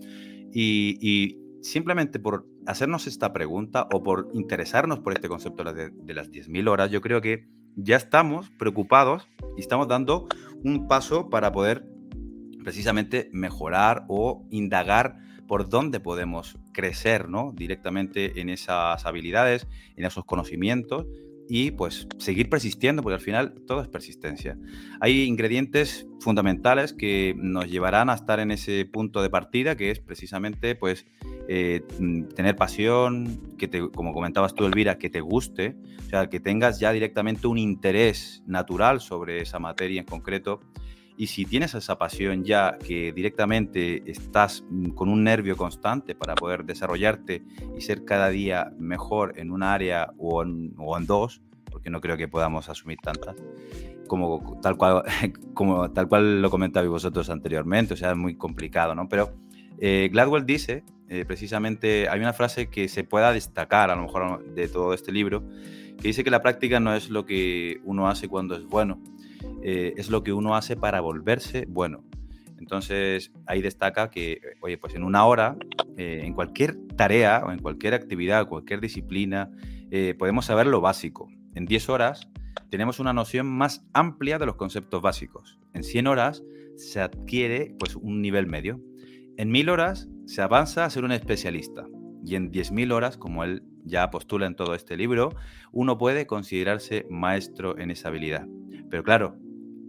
Y, 0.53 0.99
y 1.01 1.42
simplemente 1.63 2.19
por 2.19 2.47
hacernos 2.67 3.07
esta 3.07 3.33
pregunta 3.33 3.89
o 3.93 4.03
por 4.03 4.29
interesarnos 4.35 4.99
por 5.01 5.13
este 5.13 5.29
concepto 5.29 5.65
de, 5.73 5.91
de 5.91 6.15
las 6.15 6.31
10.000 6.31 6.69
horas, 6.69 6.91
yo 6.91 7.01
creo 7.01 7.21
que 7.21 7.49
ya 7.77 7.97
estamos 7.97 8.51
preocupados 8.51 9.29
y 9.57 9.61
estamos 9.61 9.89
dando 9.89 10.29
un 10.65 10.89
paso 10.89 11.31
para 11.31 11.53
poder 11.53 11.87
precisamente 12.63 13.29
mejorar 13.33 14.05
o 14.09 14.47
indagar 14.51 15.19
por 15.47 15.69
dónde 15.69 16.01
podemos 16.01 16.59
crecer 16.73 17.29
¿no? 17.29 17.53
directamente 17.55 18.41
en 18.41 18.49
esas 18.49 19.05
habilidades, 19.05 19.67
en 19.97 20.05
esos 20.05 20.25
conocimientos 20.25 21.07
y 21.49 21.73
pues 21.73 22.07
seguir 22.19 22.49
persistiendo, 22.49 23.03
porque 23.03 23.15
al 23.15 23.21
final 23.21 23.55
todo 23.67 23.83
es 23.83 23.89
persistencia. 23.89 24.59
Hay 25.01 25.23
ingredientes 25.23 26.07
fundamentales 26.21 26.93
que 26.93 27.35
nos 27.37 27.71
llevarán 27.71 28.11
a 28.11 28.15
estar 28.15 28.41
en 28.41 28.51
ese 28.51 28.85
punto 28.87 29.23
de 29.23 29.31
partida, 29.31 29.77
que 29.77 29.91
es 29.91 29.99
precisamente 29.99 30.75
pues 30.75 31.05
eh, 31.49 31.83
mm, 31.99 32.29
tener 32.29 32.57
pasión, 32.57 33.55
que 33.59 33.69
te, 33.69 33.91
como 33.91 34.13
comentabas 34.13 34.55
tú, 34.55 34.65
Elvira, 34.65 34.99
que 34.99 35.11
te 35.11 35.21
guste, 35.21 35.77
o 36.07 36.09
sea, 36.09 36.29
que 36.29 36.41
tengas 36.41 36.81
ya 36.81 36.93
directamente 36.93 37.47
un 37.47 37.59
interés 37.59 38.43
natural 38.47 39.01
sobre 39.01 39.43
esa 39.43 39.59
materia 39.59 40.01
en 40.01 40.07
concreto. 40.07 40.61
Y 41.23 41.29
si 41.29 41.45
tienes 41.45 41.73
esa 41.77 41.99
pasión 41.99 42.43
ya 42.43 42.77
que 42.85 43.13
directamente 43.13 44.03
estás 44.11 44.65
mm, 44.69 44.89
con 44.89 45.09
un 45.09 45.23
nervio 45.23 45.57
constante 45.57 46.17
para 46.17 46.35
poder 46.35 46.65
desarrollarte 46.65 47.45
y 47.79 47.81
ser 47.81 48.05
cada 48.05 48.29
día 48.29 48.73
mejor 48.77 49.39
en 49.39 49.53
un 49.53 49.63
área 49.63 50.13
o 50.19 50.43
en, 50.43 50.75
dos, 51.07 51.41
porque 51.71 51.91
no 51.91 52.01
creo 52.01 52.17
que 52.17 52.27
podamos 52.27 52.69
asumir 52.69 52.99
tantas, 53.01 53.37
como 54.09 54.59
tal 54.61 54.77
cual, 54.77 55.05
como 55.55 55.93
tal 55.93 56.09
cual 56.09 56.43
lo 56.43 56.51
comentabais 56.51 56.91
vosotros 56.91 57.31
anteriormente, 57.31 57.95
o 57.95 57.97
sea, 57.97 58.11
es 58.11 58.17
muy 58.17 58.35
complicado, 58.35 58.97
¿no? 58.97 59.09
Pero 59.09 59.33
eh, 59.79 60.09
Gladwell 60.11 60.45
dice, 60.45 60.83
eh, 61.09 61.25
precisamente, 61.25 62.09
hay 62.09 62.19
una 62.19 62.33
frase 62.33 62.67
que 62.67 62.89
se 62.89 63.05
pueda 63.05 63.33
destacar 63.33 63.91
a 63.91 63.95
lo 63.95 64.03
mejor 64.03 64.45
de 64.57 64.67
todo 64.67 64.93
este 64.93 65.13
libro, 65.13 65.45
que 66.01 66.09
dice 66.09 66.25
que 66.25 66.31
la 66.33 66.43
práctica 66.43 66.81
no 66.81 66.97
es 66.97 67.11
lo 67.11 67.25
que 67.25 67.81
uno 67.85 68.09
hace 68.09 68.27
cuando 68.27 68.57
es 68.57 68.65
bueno, 68.65 68.99
eh, 69.63 69.95
es 69.97 70.11
lo 70.11 70.23
que 70.23 70.33
uno 70.33 70.55
hace 70.55 70.77
para 70.77 71.01
volverse 71.01 71.67
bueno. 71.69 72.05
Entonces 72.59 73.33
ahí 73.47 73.61
destaca 73.61 74.11
que, 74.11 74.41
oye, 74.61 74.79
pues 74.79 74.95
en 74.95 75.03
una 75.03 75.27
hora, 75.27 75.57
en 75.97 76.33
cualquier 76.33 76.77
tarea 76.97 77.43
o 77.45 77.51
en 77.51 77.59
cualquier 77.59 77.93
actividad, 77.93 78.47
cualquier 78.49 78.81
disciplina, 78.81 79.51
podemos 80.17 80.45
saber 80.45 80.69
lo 80.69 80.81
básico. 80.81 81.29
En 81.57 81.67
10 81.67 81.89
horas 81.89 82.29
tenemos 82.71 83.01
una 83.01 83.13
noción 83.13 83.47
más 83.47 83.85
amplia 83.93 84.39
de 84.39 84.47
los 84.47 84.57
conceptos 84.57 85.03
básicos. 85.03 85.59
En 85.75 85.83
100 85.83 86.07
horas 86.07 86.43
se 86.77 87.01
adquiere 87.01 87.75
pues, 87.79 87.97
un 87.97 88.23
nivel 88.23 88.47
medio. 88.47 88.81
En 89.37 89.51
1000 89.51 89.69
horas 89.69 90.09
se 90.27 90.43
avanza 90.43 90.85
a 90.85 90.91
ser 90.91 91.05
un 91.05 91.13
especialista. 91.13 91.87
Y 92.25 92.37
en 92.37 92.53
10.000 92.53 92.93
horas, 92.93 93.17
como 93.17 93.45
él 93.45 93.63
ya 93.85 94.11
postula 94.11 94.47
en 94.47 94.55
todo 94.55 94.75
este 94.75 94.97
libro, 94.97 95.35
uno 95.73 95.99
puede 95.99 96.27
considerarse 96.27 97.07
maestro 97.11 97.79
en 97.79 97.91
esa 97.91 98.09
habilidad. 98.09 98.47
Pero 98.91 99.03
claro, 99.03 99.37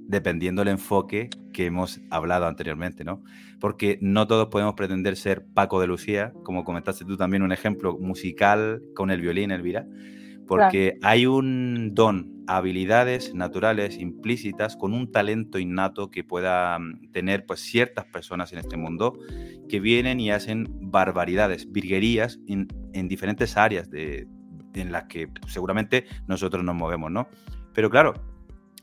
dependiendo 0.08 0.62
del 0.62 0.70
enfoque 0.70 1.30
que 1.54 1.66
hemos 1.66 2.02
hablado 2.10 2.46
anteriormente, 2.46 3.04
¿no? 3.04 3.24
Porque 3.60 3.98
no 4.02 4.28
todos 4.28 4.48
podemos 4.50 4.74
pretender 4.74 5.16
ser 5.16 5.46
Paco 5.54 5.80
de 5.80 5.88
Lucía, 5.88 6.34
como 6.44 6.64
comentaste 6.64 7.06
tú 7.06 7.16
también 7.18 7.44
un 7.44 7.52
ejemplo 7.52 7.98
musical 7.98 8.82
con 8.96 9.12
el 9.12 9.22
violín, 9.22 9.52
Elvira, 9.52 9.86
porque 10.48 10.98
hay 11.02 11.26
un 11.26 11.94
don, 11.94 12.44
habilidades 12.48 13.34
naturales 13.34 13.98
implícitas 13.98 14.76
con 14.76 14.94
un 14.94 15.12
talento 15.12 15.60
innato 15.60 16.10
que 16.10 16.24
puedan 16.24 17.02
tener 17.12 17.46
pues 17.46 17.62
ciertas 17.62 18.06
personas 18.06 18.52
en 18.54 18.60
este 18.60 18.78
mundo 18.78 19.18
que 19.70 19.80
vienen 19.80 20.20
y 20.20 20.32
hacen 20.32 20.68
barbaridades, 20.82 21.72
virguerías 21.72 22.40
en, 22.48 22.68
en 22.94 23.08
diferentes 23.08 23.58
áreas 23.58 23.90
de, 23.90 24.28
en 24.74 24.92
las 24.92 25.06
que 25.06 25.30
seguramente 25.48 26.06
nosotros 26.28 26.64
nos 26.64 26.76
movemos, 26.76 27.12
¿no? 27.12 27.28
Pero 27.74 27.90
claro, 27.90 28.14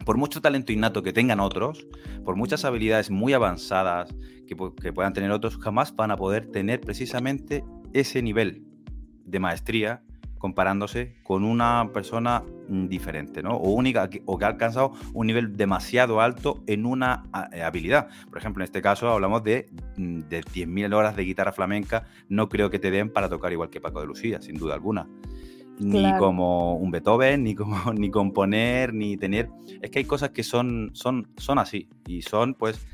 por 0.04 0.16
mucho 0.16 0.40
talento 0.40 0.72
innato 0.72 1.02
que 1.02 1.12
tengan 1.12 1.40
otros, 1.40 1.86
por 2.24 2.36
muchas 2.36 2.64
habilidades 2.64 3.10
muy 3.10 3.32
avanzadas 3.32 4.14
que, 4.46 4.56
que, 4.80 4.92
puedan 4.92 5.12
tener 5.12 5.30
otros, 5.30 5.58
jamás 5.58 5.94
van 5.94 6.10
a 6.10 6.16
poder 6.16 6.46
tener 6.46 6.80
precisamente 6.80 7.62
ese 7.92 8.22
nivel 8.22 8.64
de 9.24 9.38
maestría 9.38 10.02
comparándose 10.40 11.14
con 11.22 11.44
una 11.44 11.90
persona 11.92 12.42
mm, 12.68 12.88
diferente, 12.88 13.42
¿no? 13.42 13.56
O 13.56 13.70
única, 13.70 14.08
o 14.24 14.38
que 14.38 14.44
ha 14.44 14.48
alcanzado 14.48 14.92
un 15.12 15.28
nivel 15.28 15.56
demasiado 15.56 16.20
alto 16.20 16.64
en 16.66 16.86
una 16.86 17.24
eh, 17.52 17.62
habilidad. 17.62 18.08
Por 18.28 18.38
ejemplo, 18.38 18.64
en 18.64 18.64
este 18.64 18.82
caso 18.82 19.08
hablamos 19.08 19.44
de, 19.44 19.68
mm, 19.96 20.20
de 20.22 20.40
10.000 20.42 20.94
horas 20.94 21.14
de 21.14 21.24
guitarra 21.24 21.52
flamenca, 21.52 22.06
no 22.28 22.48
creo 22.48 22.70
que 22.70 22.78
te 22.78 22.90
den 22.90 23.10
para 23.10 23.28
tocar 23.28 23.52
igual 23.52 23.70
que 23.70 23.80
Paco 23.80 24.00
de 24.00 24.06
Lucía, 24.06 24.40
sin 24.40 24.56
duda 24.56 24.74
alguna 24.74 25.06
ni 25.80 26.12
como 26.18 26.76
un 26.76 26.90
Beethoven, 26.90 27.42
ni 27.42 27.54
como 27.54 27.74
ni 27.94 28.10
componer, 28.10 28.92
ni 28.92 29.16
tener. 29.16 29.48
Es 29.80 29.90
que 29.90 30.00
hay 30.00 30.04
cosas 30.04 30.30
que 30.30 30.42
son, 30.42 30.90
son, 30.92 31.28
son 31.36 31.58
así 31.58 31.88
y 32.06 32.22
son, 32.22 32.54
pues, 32.54 32.86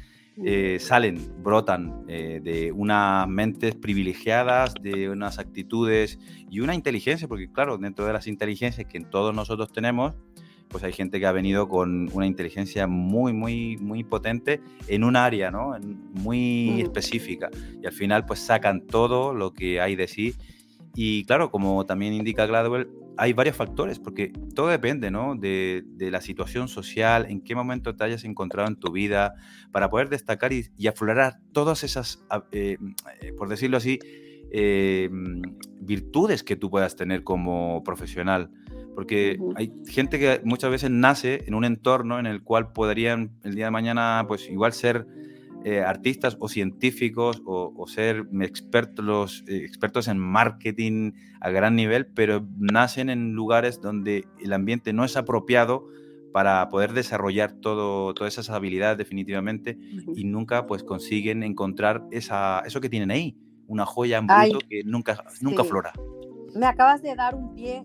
eh, 0.45 0.79
salen, 0.81 1.19
brotan 1.43 2.05
eh, 2.09 2.41
de 2.43 2.73
unas 2.73 3.27
mentes 3.29 3.75
privilegiadas, 3.75 4.75
de 4.81 5.09
unas 5.09 5.39
actitudes 5.39 6.19
y 6.51 6.61
una 6.61 6.75
inteligencia, 6.75 7.27
porque 7.29 7.51
claro, 7.51 7.79
dentro 7.79 8.07
de 8.07 8.13
las 8.13 8.27
inteligencias 8.27 8.87
que 8.87 9.01
todos 9.01 9.35
nosotros 9.35 9.73
tenemos, 9.73 10.15
pues 10.69 10.83
hay 10.85 10.93
gente 10.93 11.21
que 11.21 11.27
ha 11.27 11.33
venido 11.33 11.69
con 11.69 12.11
una 12.13 12.27
inteligencia 12.27 12.87
muy, 12.87 13.33
muy, 13.33 13.77
muy 13.79 14.05
potente 14.05 14.61
en 14.89 15.05
un 15.05 15.17
área, 15.17 15.51
¿no? 15.51 15.77
Muy 16.13 16.81
específica. 16.81 17.51
Y 17.83 17.87
al 17.87 17.93
final, 17.93 18.27
pues 18.27 18.41
sacan 18.41 18.81
todo 18.81 19.33
lo 19.33 19.55
que 19.55 19.81
hay 19.81 19.95
de 19.95 20.09
sí 20.09 20.35
y 20.97 21.25
claro, 21.25 21.51
como 21.51 21.85
también 21.85 22.15
indica 22.15 22.47
Gladwell, 22.47 22.89
hay 23.19 23.33
varios 23.33 23.57
factores, 23.57 23.99
porque 23.99 24.33
todo 24.55 24.69
depende 24.69 25.11
¿no? 25.11 25.35
de, 25.35 25.85
la 25.99 26.21
situación 26.21 26.69
social, 26.69 27.27
en 27.29 27.41
qué 27.41 27.55
momento 27.55 27.97
te 27.97 28.05
hayas 28.05 28.25
encontrado 28.25 28.69
en 28.69 28.77
tu 28.77 28.93
vida, 28.93 29.35
para 29.73 29.91
poder 29.91 30.09
destacar 30.09 30.53
y, 30.53 30.87
aflorar 30.87 31.39
todas 31.53 31.85
esas, 31.85 32.25
eh, 32.53 32.77
eh, 33.21 33.33
por 33.37 33.49
decirlo 33.49 33.77
así, 33.77 33.99
eh, 34.51 35.09
virtudes 35.81 36.43
que 36.43 36.57
tú 36.57 36.71
puedas 36.71 36.97
tener 36.97 37.25
como 37.25 37.83
profesional. 37.85 38.51
Porque 38.95 39.39
hay 39.57 39.73
gente 39.87 40.19
que 40.19 40.41
muchas 40.45 40.71
veces 40.71 40.91
nace 40.91 41.45
en 41.47 41.55
un 41.55 41.67
entorno 41.67 42.19
en 42.19 42.25
el 42.25 42.43
cual 42.43 42.73
podrían 42.73 43.33
el 43.45 43.55
día 43.55 43.67
de 43.67 43.71
mañana, 43.71 44.25
pues 44.27 44.49
igual 44.49 44.73
ser 44.73 45.07
eh, 45.69 45.81
artistas 45.81 46.37
o 46.39 46.49
científicos 46.49 47.43
o, 47.45 47.89
ser 47.89 48.29
expertos, 48.41 49.43
eh, 49.49 49.65
expertos 49.65 50.07
en 50.07 50.17
marketing 50.17 51.11
a 51.41 51.51
gran 51.51 51.75
nivel, 51.75 52.07
pero 52.07 52.47
nacen 52.57 53.11
en 53.11 53.33
lugares 53.33 53.81
donde 53.81 54.29
el 54.41 54.53
ambiente 54.53 54.93
no 54.93 55.05
es 55.05 55.17
apropiado 55.17 55.89
para 56.33 56.69
poder 56.69 56.93
desarrollar 56.93 57.51
todo, 57.51 58.15
todas 58.15 58.35
esas 58.35 58.51
habilidades 58.51 58.97
definitivamente 58.97 59.77
y 60.15 60.23
nunca 60.23 60.69
pues 60.69 60.85
consiguen 60.85 61.43
encontrar 61.43 62.05
esa, 62.13 62.63
eso 62.65 62.81
que 62.81 62.89
tienen 62.89 63.11
ahí, 63.11 63.37
una 63.67 63.87
joya 63.87 64.19
en 64.19 64.29
bruto 64.29 64.61
que 64.71 64.85
nunca, 64.85 65.25
nunca 65.41 65.65
flora. 65.65 65.93
Me 66.57 66.67
acabas 66.67 67.03
de 67.03 67.15
dar 67.15 67.35
un 67.35 67.55
pie 67.55 67.85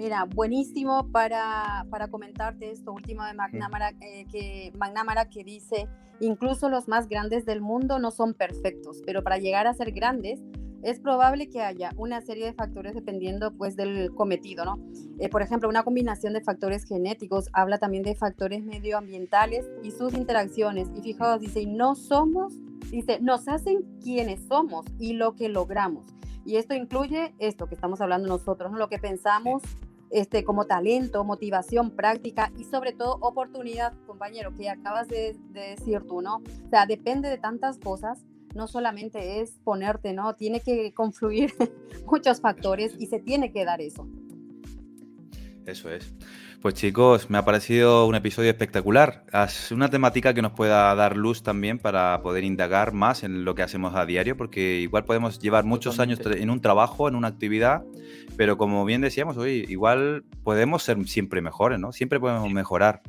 Mira, 0.00 0.24
buenísimo 0.24 1.12
para, 1.12 1.84
para 1.90 2.08
comentarte 2.08 2.70
esto 2.70 2.90
último 2.90 3.22
de 3.26 3.34
McNamara, 3.34 3.90
eh, 4.00 4.24
que, 4.32 4.72
McNamara 4.78 5.28
que 5.28 5.44
dice, 5.44 5.88
incluso 6.20 6.70
los 6.70 6.88
más 6.88 7.06
grandes 7.06 7.44
del 7.44 7.60
mundo 7.60 7.98
no 7.98 8.10
son 8.10 8.32
perfectos, 8.32 9.02
pero 9.04 9.22
para 9.22 9.36
llegar 9.36 9.66
a 9.66 9.74
ser 9.74 9.92
grandes 9.92 10.40
es 10.82 11.00
probable 11.00 11.50
que 11.50 11.60
haya 11.60 11.90
una 11.98 12.22
serie 12.22 12.46
de 12.46 12.54
factores 12.54 12.94
dependiendo 12.94 13.52
pues 13.52 13.76
del 13.76 14.14
cometido, 14.14 14.64
¿no? 14.64 14.78
Eh, 15.18 15.28
por 15.28 15.42
ejemplo, 15.42 15.68
una 15.68 15.82
combinación 15.82 16.32
de 16.32 16.40
factores 16.40 16.86
genéticos, 16.86 17.50
habla 17.52 17.76
también 17.76 18.02
de 18.02 18.14
factores 18.14 18.64
medioambientales 18.64 19.68
y 19.82 19.90
sus 19.90 20.14
interacciones. 20.14 20.88
Y 20.96 21.02
fijaos, 21.02 21.42
dice, 21.42 21.66
no 21.66 21.94
somos, 21.94 22.54
dice, 22.90 23.18
nos 23.20 23.48
hacen 23.48 23.82
quienes 24.02 24.40
somos 24.46 24.86
y 24.98 25.12
lo 25.12 25.36
que 25.36 25.50
logramos. 25.50 26.06
Y 26.44 26.56
esto 26.56 26.74
incluye 26.74 27.34
esto 27.38 27.66
que 27.66 27.74
estamos 27.74 28.00
hablando 28.00 28.28
nosotros, 28.28 28.72
¿no? 28.72 28.78
lo 28.78 28.88
que 28.88 28.98
pensamos, 28.98 29.62
este, 30.10 30.44
como 30.44 30.66
talento, 30.66 31.24
motivación, 31.24 31.90
práctica 31.90 32.52
y 32.58 32.64
sobre 32.64 32.92
todo 32.92 33.18
oportunidad, 33.20 33.92
compañero, 34.06 34.54
que 34.56 34.68
acabas 34.68 35.08
de, 35.08 35.36
decir 35.52 36.02
tú, 36.06 36.20
¿no? 36.20 36.36
O 36.36 36.68
sea, 36.68 36.86
depende 36.86 37.28
de 37.28 37.38
tantas 37.38 37.78
cosas, 37.78 38.24
no 38.54 38.66
solamente 38.66 39.40
es 39.40 39.60
ponerte, 39.62 40.12
¿no? 40.12 40.34
Tiene 40.34 40.60
que 40.60 40.92
confluir 40.92 41.52
muchos 42.06 42.40
factores 42.40 42.94
y 42.98 43.06
se 43.06 43.20
tiene 43.20 43.52
que 43.52 43.64
dar 43.64 43.80
eso. 43.80 44.08
Eso 45.66 45.90
es. 45.90 46.12
Pues 46.60 46.74
chicos, 46.74 47.30
me 47.30 47.38
ha 47.38 47.44
parecido 47.44 48.06
un 48.06 48.14
episodio 48.14 48.50
espectacular. 48.50 49.24
Es 49.32 49.72
una 49.72 49.88
temática 49.88 50.34
que 50.34 50.42
nos 50.42 50.52
pueda 50.52 50.94
dar 50.94 51.16
luz 51.16 51.42
también 51.42 51.78
para 51.78 52.20
poder 52.22 52.44
indagar 52.44 52.92
más 52.92 53.24
en 53.24 53.46
lo 53.46 53.54
que 53.54 53.62
hacemos 53.62 53.94
a 53.94 54.04
diario, 54.04 54.36
porque 54.36 54.80
igual 54.80 55.04
podemos 55.04 55.38
llevar 55.38 55.64
muchos 55.64 56.00
años 56.00 56.20
en 56.22 56.50
un 56.50 56.60
trabajo, 56.60 57.08
en 57.08 57.14
una 57.14 57.28
actividad, 57.28 57.82
pero 58.36 58.58
como 58.58 58.84
bien 58.84 59.00
decíamos, 59.00 59.38
hoy 59.38 59.64
igual 59.70 60.24
podemos 60.44 60.82
ser 60.82 61.02
siempre 61.08 61.40
mejores, 61.40 61.78
¿no? 61.78 61.92
Siempre 61.92 62.20
podemos 62.20 62.52
mejorar. 62.52 63.00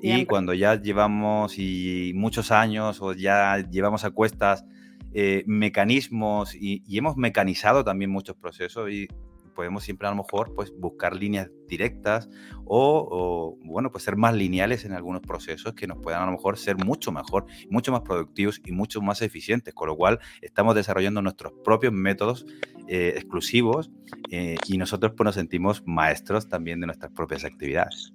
Y 0.00 0.24
cuando 0.26 0.54
ya 0.54 0.80
llevamos 0.80 1.58
y 1.58 2.12
muchos 2.14 2.52
años 2.52 3.02
o 3.02 3.12
ya 3.12 3.58
llevamos 3.70 4.04
a 4.04 4.10
cuestas 4.10 4.64
eh, 5.12 5.42
mecanismos 5.48 6.54
y, 6.54 6.84
y, 6.86 6.98
hemos 6.98 7.16
mecanizado 7.16 7.82
también 7.82 8.12
muchos 8.12 8.36
procesos 8.36 8.88
y 8.92 9.08
podemos 9.50 9.84
siempre 9.84 10.08
a 10.08 10.10
lo 10.10 10.16
mejor 10.16 10.54
pues 10.54 10.72
buscar 10.76 11.14
líneas 11.14 11.50
directas 11.66 12.28
o, 12.64 13.56
bueno, 13.64 13.90
pues 13.90 14.04
ser 14.04 14.16
más 14.16 14.34
lineales 14.34 14.84
en 14.84 14.92
algunos 14.92 15.22
procesos 15.22 15.74
que 15.74 15.86
nos 15.86 15.98
puedan 15.98 16.22
a 16.22 16.26
lo 16.26 16.32
mejor 16.32 16.58
ser 16.58 16.76
mucho 16.76 17.12
mejor, 17.12 17.46
mucho 17.68 17.92
más 17.92 18.02
productivos 18.02 18.60
y 18.64 18.72
mucho 18.72 19.00
más 19.00 19.22
eficientes, 19.22 19.74
con 19.74 19.88
lo 19.88 19.96
cual 19.96 20.20
estamos 20.40 20.74
desarrollando 20.74 21.22
nuestros 21.22 21.52
propios 21.64 21.92
métodos 21.92 22.46
eh, 22.88 23.14
exclusivos 23.16 23.90
eh, 24.30 24.56
y 24.66 24.78
nosotros 24.78 25.12
pues 25.16 25.24
nos 25.24 25.34
sentimos 25.34 25.82
maestros 25.86 26.48
también 26.48 26.80
de 26.80 26.86
nuestras 26.86 27.12
propias 27.12 27.44
actividades. 27.44 28.12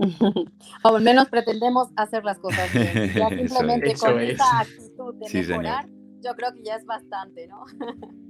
o 0.82 0.96
al 0.96 1.02
menos 1.02 1.28
pretendemos 1.28 1.88
hacer 1.96 2.24
las 2.24 2.38
cosas 2.38 2.72
bien. 2.72 3.12
Ya 3.14 3.28
simplemente 3.28 3.94
con 3.94 4.20
esa 4.20 4.60
actitud 4.60 5.14
de 5.14 5.42
mejorar, 5.42 5.86
yo 6.22 6.34
creo 6.34 6.52
que 6.54 6.62
ya 6.62 6.76
es 6.76 6.84
bastante, 6.84 7.46
¿no? 7.46 7.64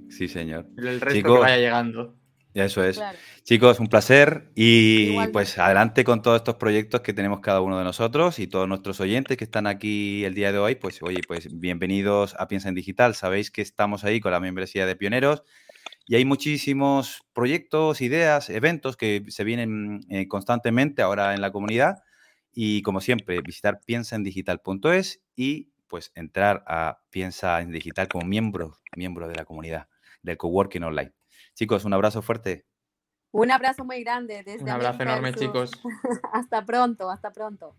sí, 0.09 0.27
señor. 0.27 0.67
El 0.77 0.99
resto 0.99 1.33
que 1.33 1.39
vaya 1.39 1.57
llegando. 1.57 2.15
Eso 2.53 2.83
es. 2.83 3.01
Chicos, 3.43 3.79
un 3.79 3.87
placer 3.87 4.51
y 4.55 5.17
pues 5.27 5.57
adelante 5.57 6.03
con 6.03 6.21
todos 6.21 6.37
estos 6.37 6.55
proyectos 6.55 7.01
que 7.01 7.13
tenemos 7.13 7.39
cada 7.39 7.61
uno 7.61 7.77
de 7.77 7.83
nosotros 7.83 8.39
y 8.39 8.47
todos 8.47 8.67
nuestros 8.67 8.99
oyentes 8.99 9.37
que 9.37 9.45
están 9.45 9.67
aquí 9.67 10.25
el 10.25 10.33
día 10.33 10.51
de 10.51 10.57
hoy, 10.57 10.75
pues 10.75 11.01
oye, 11.01 11.21
pues 11.25 11.47
bienvenidos 11.59 12.35
a 12.37 12.47
Piensa 12.47 12.67
en 12.67 12.75
Digital. 12.75 13.15
Sabéis 13.15 13.51
que 13.51 13.61
estamos 13.61 14.03
ahí 14.03 14.19
con 14.19 14.33
la 14.33 14.41
membresía 14.41 14.85
de 14.85 14.97
Pioneros 14.97 15.43
y 16.05 16.15
hay 16.15 16.25
muchísimos 16.25 17.23
proyectos, 17.33 18.01
ideas, 18.01 18.49
eventos 18.49 18.97
que 18.97 19.23
se 19.29 19.45
vienen 19.45 20.01
eh, 20.09 20.27
constantemente 20.27 21.01
ahora 21.01 21.33
en 21.33 21.41
la 21.41 21.51
comunidad 21.51 22.03
y 22.53 22.81
como 22.81 22.99
siempre, 22.99 23.39
visitar 23.41 23.79
piensaendigital.es 23.85 25.21
y 25.35 25.69
pues 25.87 26.11
entrar 26.15 26.63
a 26.67 26.99
Piensa 27.09 27.61
en 27.61 27.71
Digital 27.71 28.07
como 28.09 28.25
miembro, 28.25 28.77
miembro 28.95 29.27
de 29.27 29.35
la 29.35 29.45
comunidad 29.45 29.87
del 30.21 30.37
coworking 30.37 30.83
online. 30.83 31.13
Chicos, 31.61 31.85
un 31.85 31.93
abrazo 31.93 32.23
fuerte. 32.23 32.65
Un 33.29 33.51
abrazo 33.51 33.85
muy 33.85 34.03
grande. 34.03 34.41
Desde 34.43 34.63
un 34.63 34.69
abrazo 34.71 35.03
enorme, 35.03 35.31
chicos. 35.31 35.69
hasta 36.33 36.65
pronto, 36.65 37.11
hasta 37.11 37.29
pronto. 37.29 37.75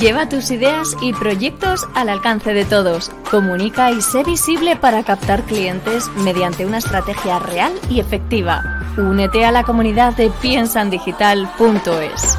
Lleva 0.00 0.30
tus 0.30 0.50
ideas 0.50 0.96
y 1.02 1.12
proyectos 1.12 1.86
al 1.94 2.08
alcance 2.08 2.54
de 2.54 2.64
todos. 2.64 3.10
Comunica 3.30 3.90
y 3.90 4.00
sé 4.00 4.24
visible 4.24 4.76
para 4.76 5.04
captar 5.04 5.42
clientes 5.42 6.08
mediante 6.24 6.64
una 6.64 6.78
estrategia 6.78 7.38
real 7.38 7.74
y 7.90 8.00
efectiva. 8.00 8.64
Únete 8.96 9.44
a 9.44 9.52
la 9.52 9.64
comunidad 9.64 10.16
de 10.16 10.30
piensandigital.es. 10.40 12.38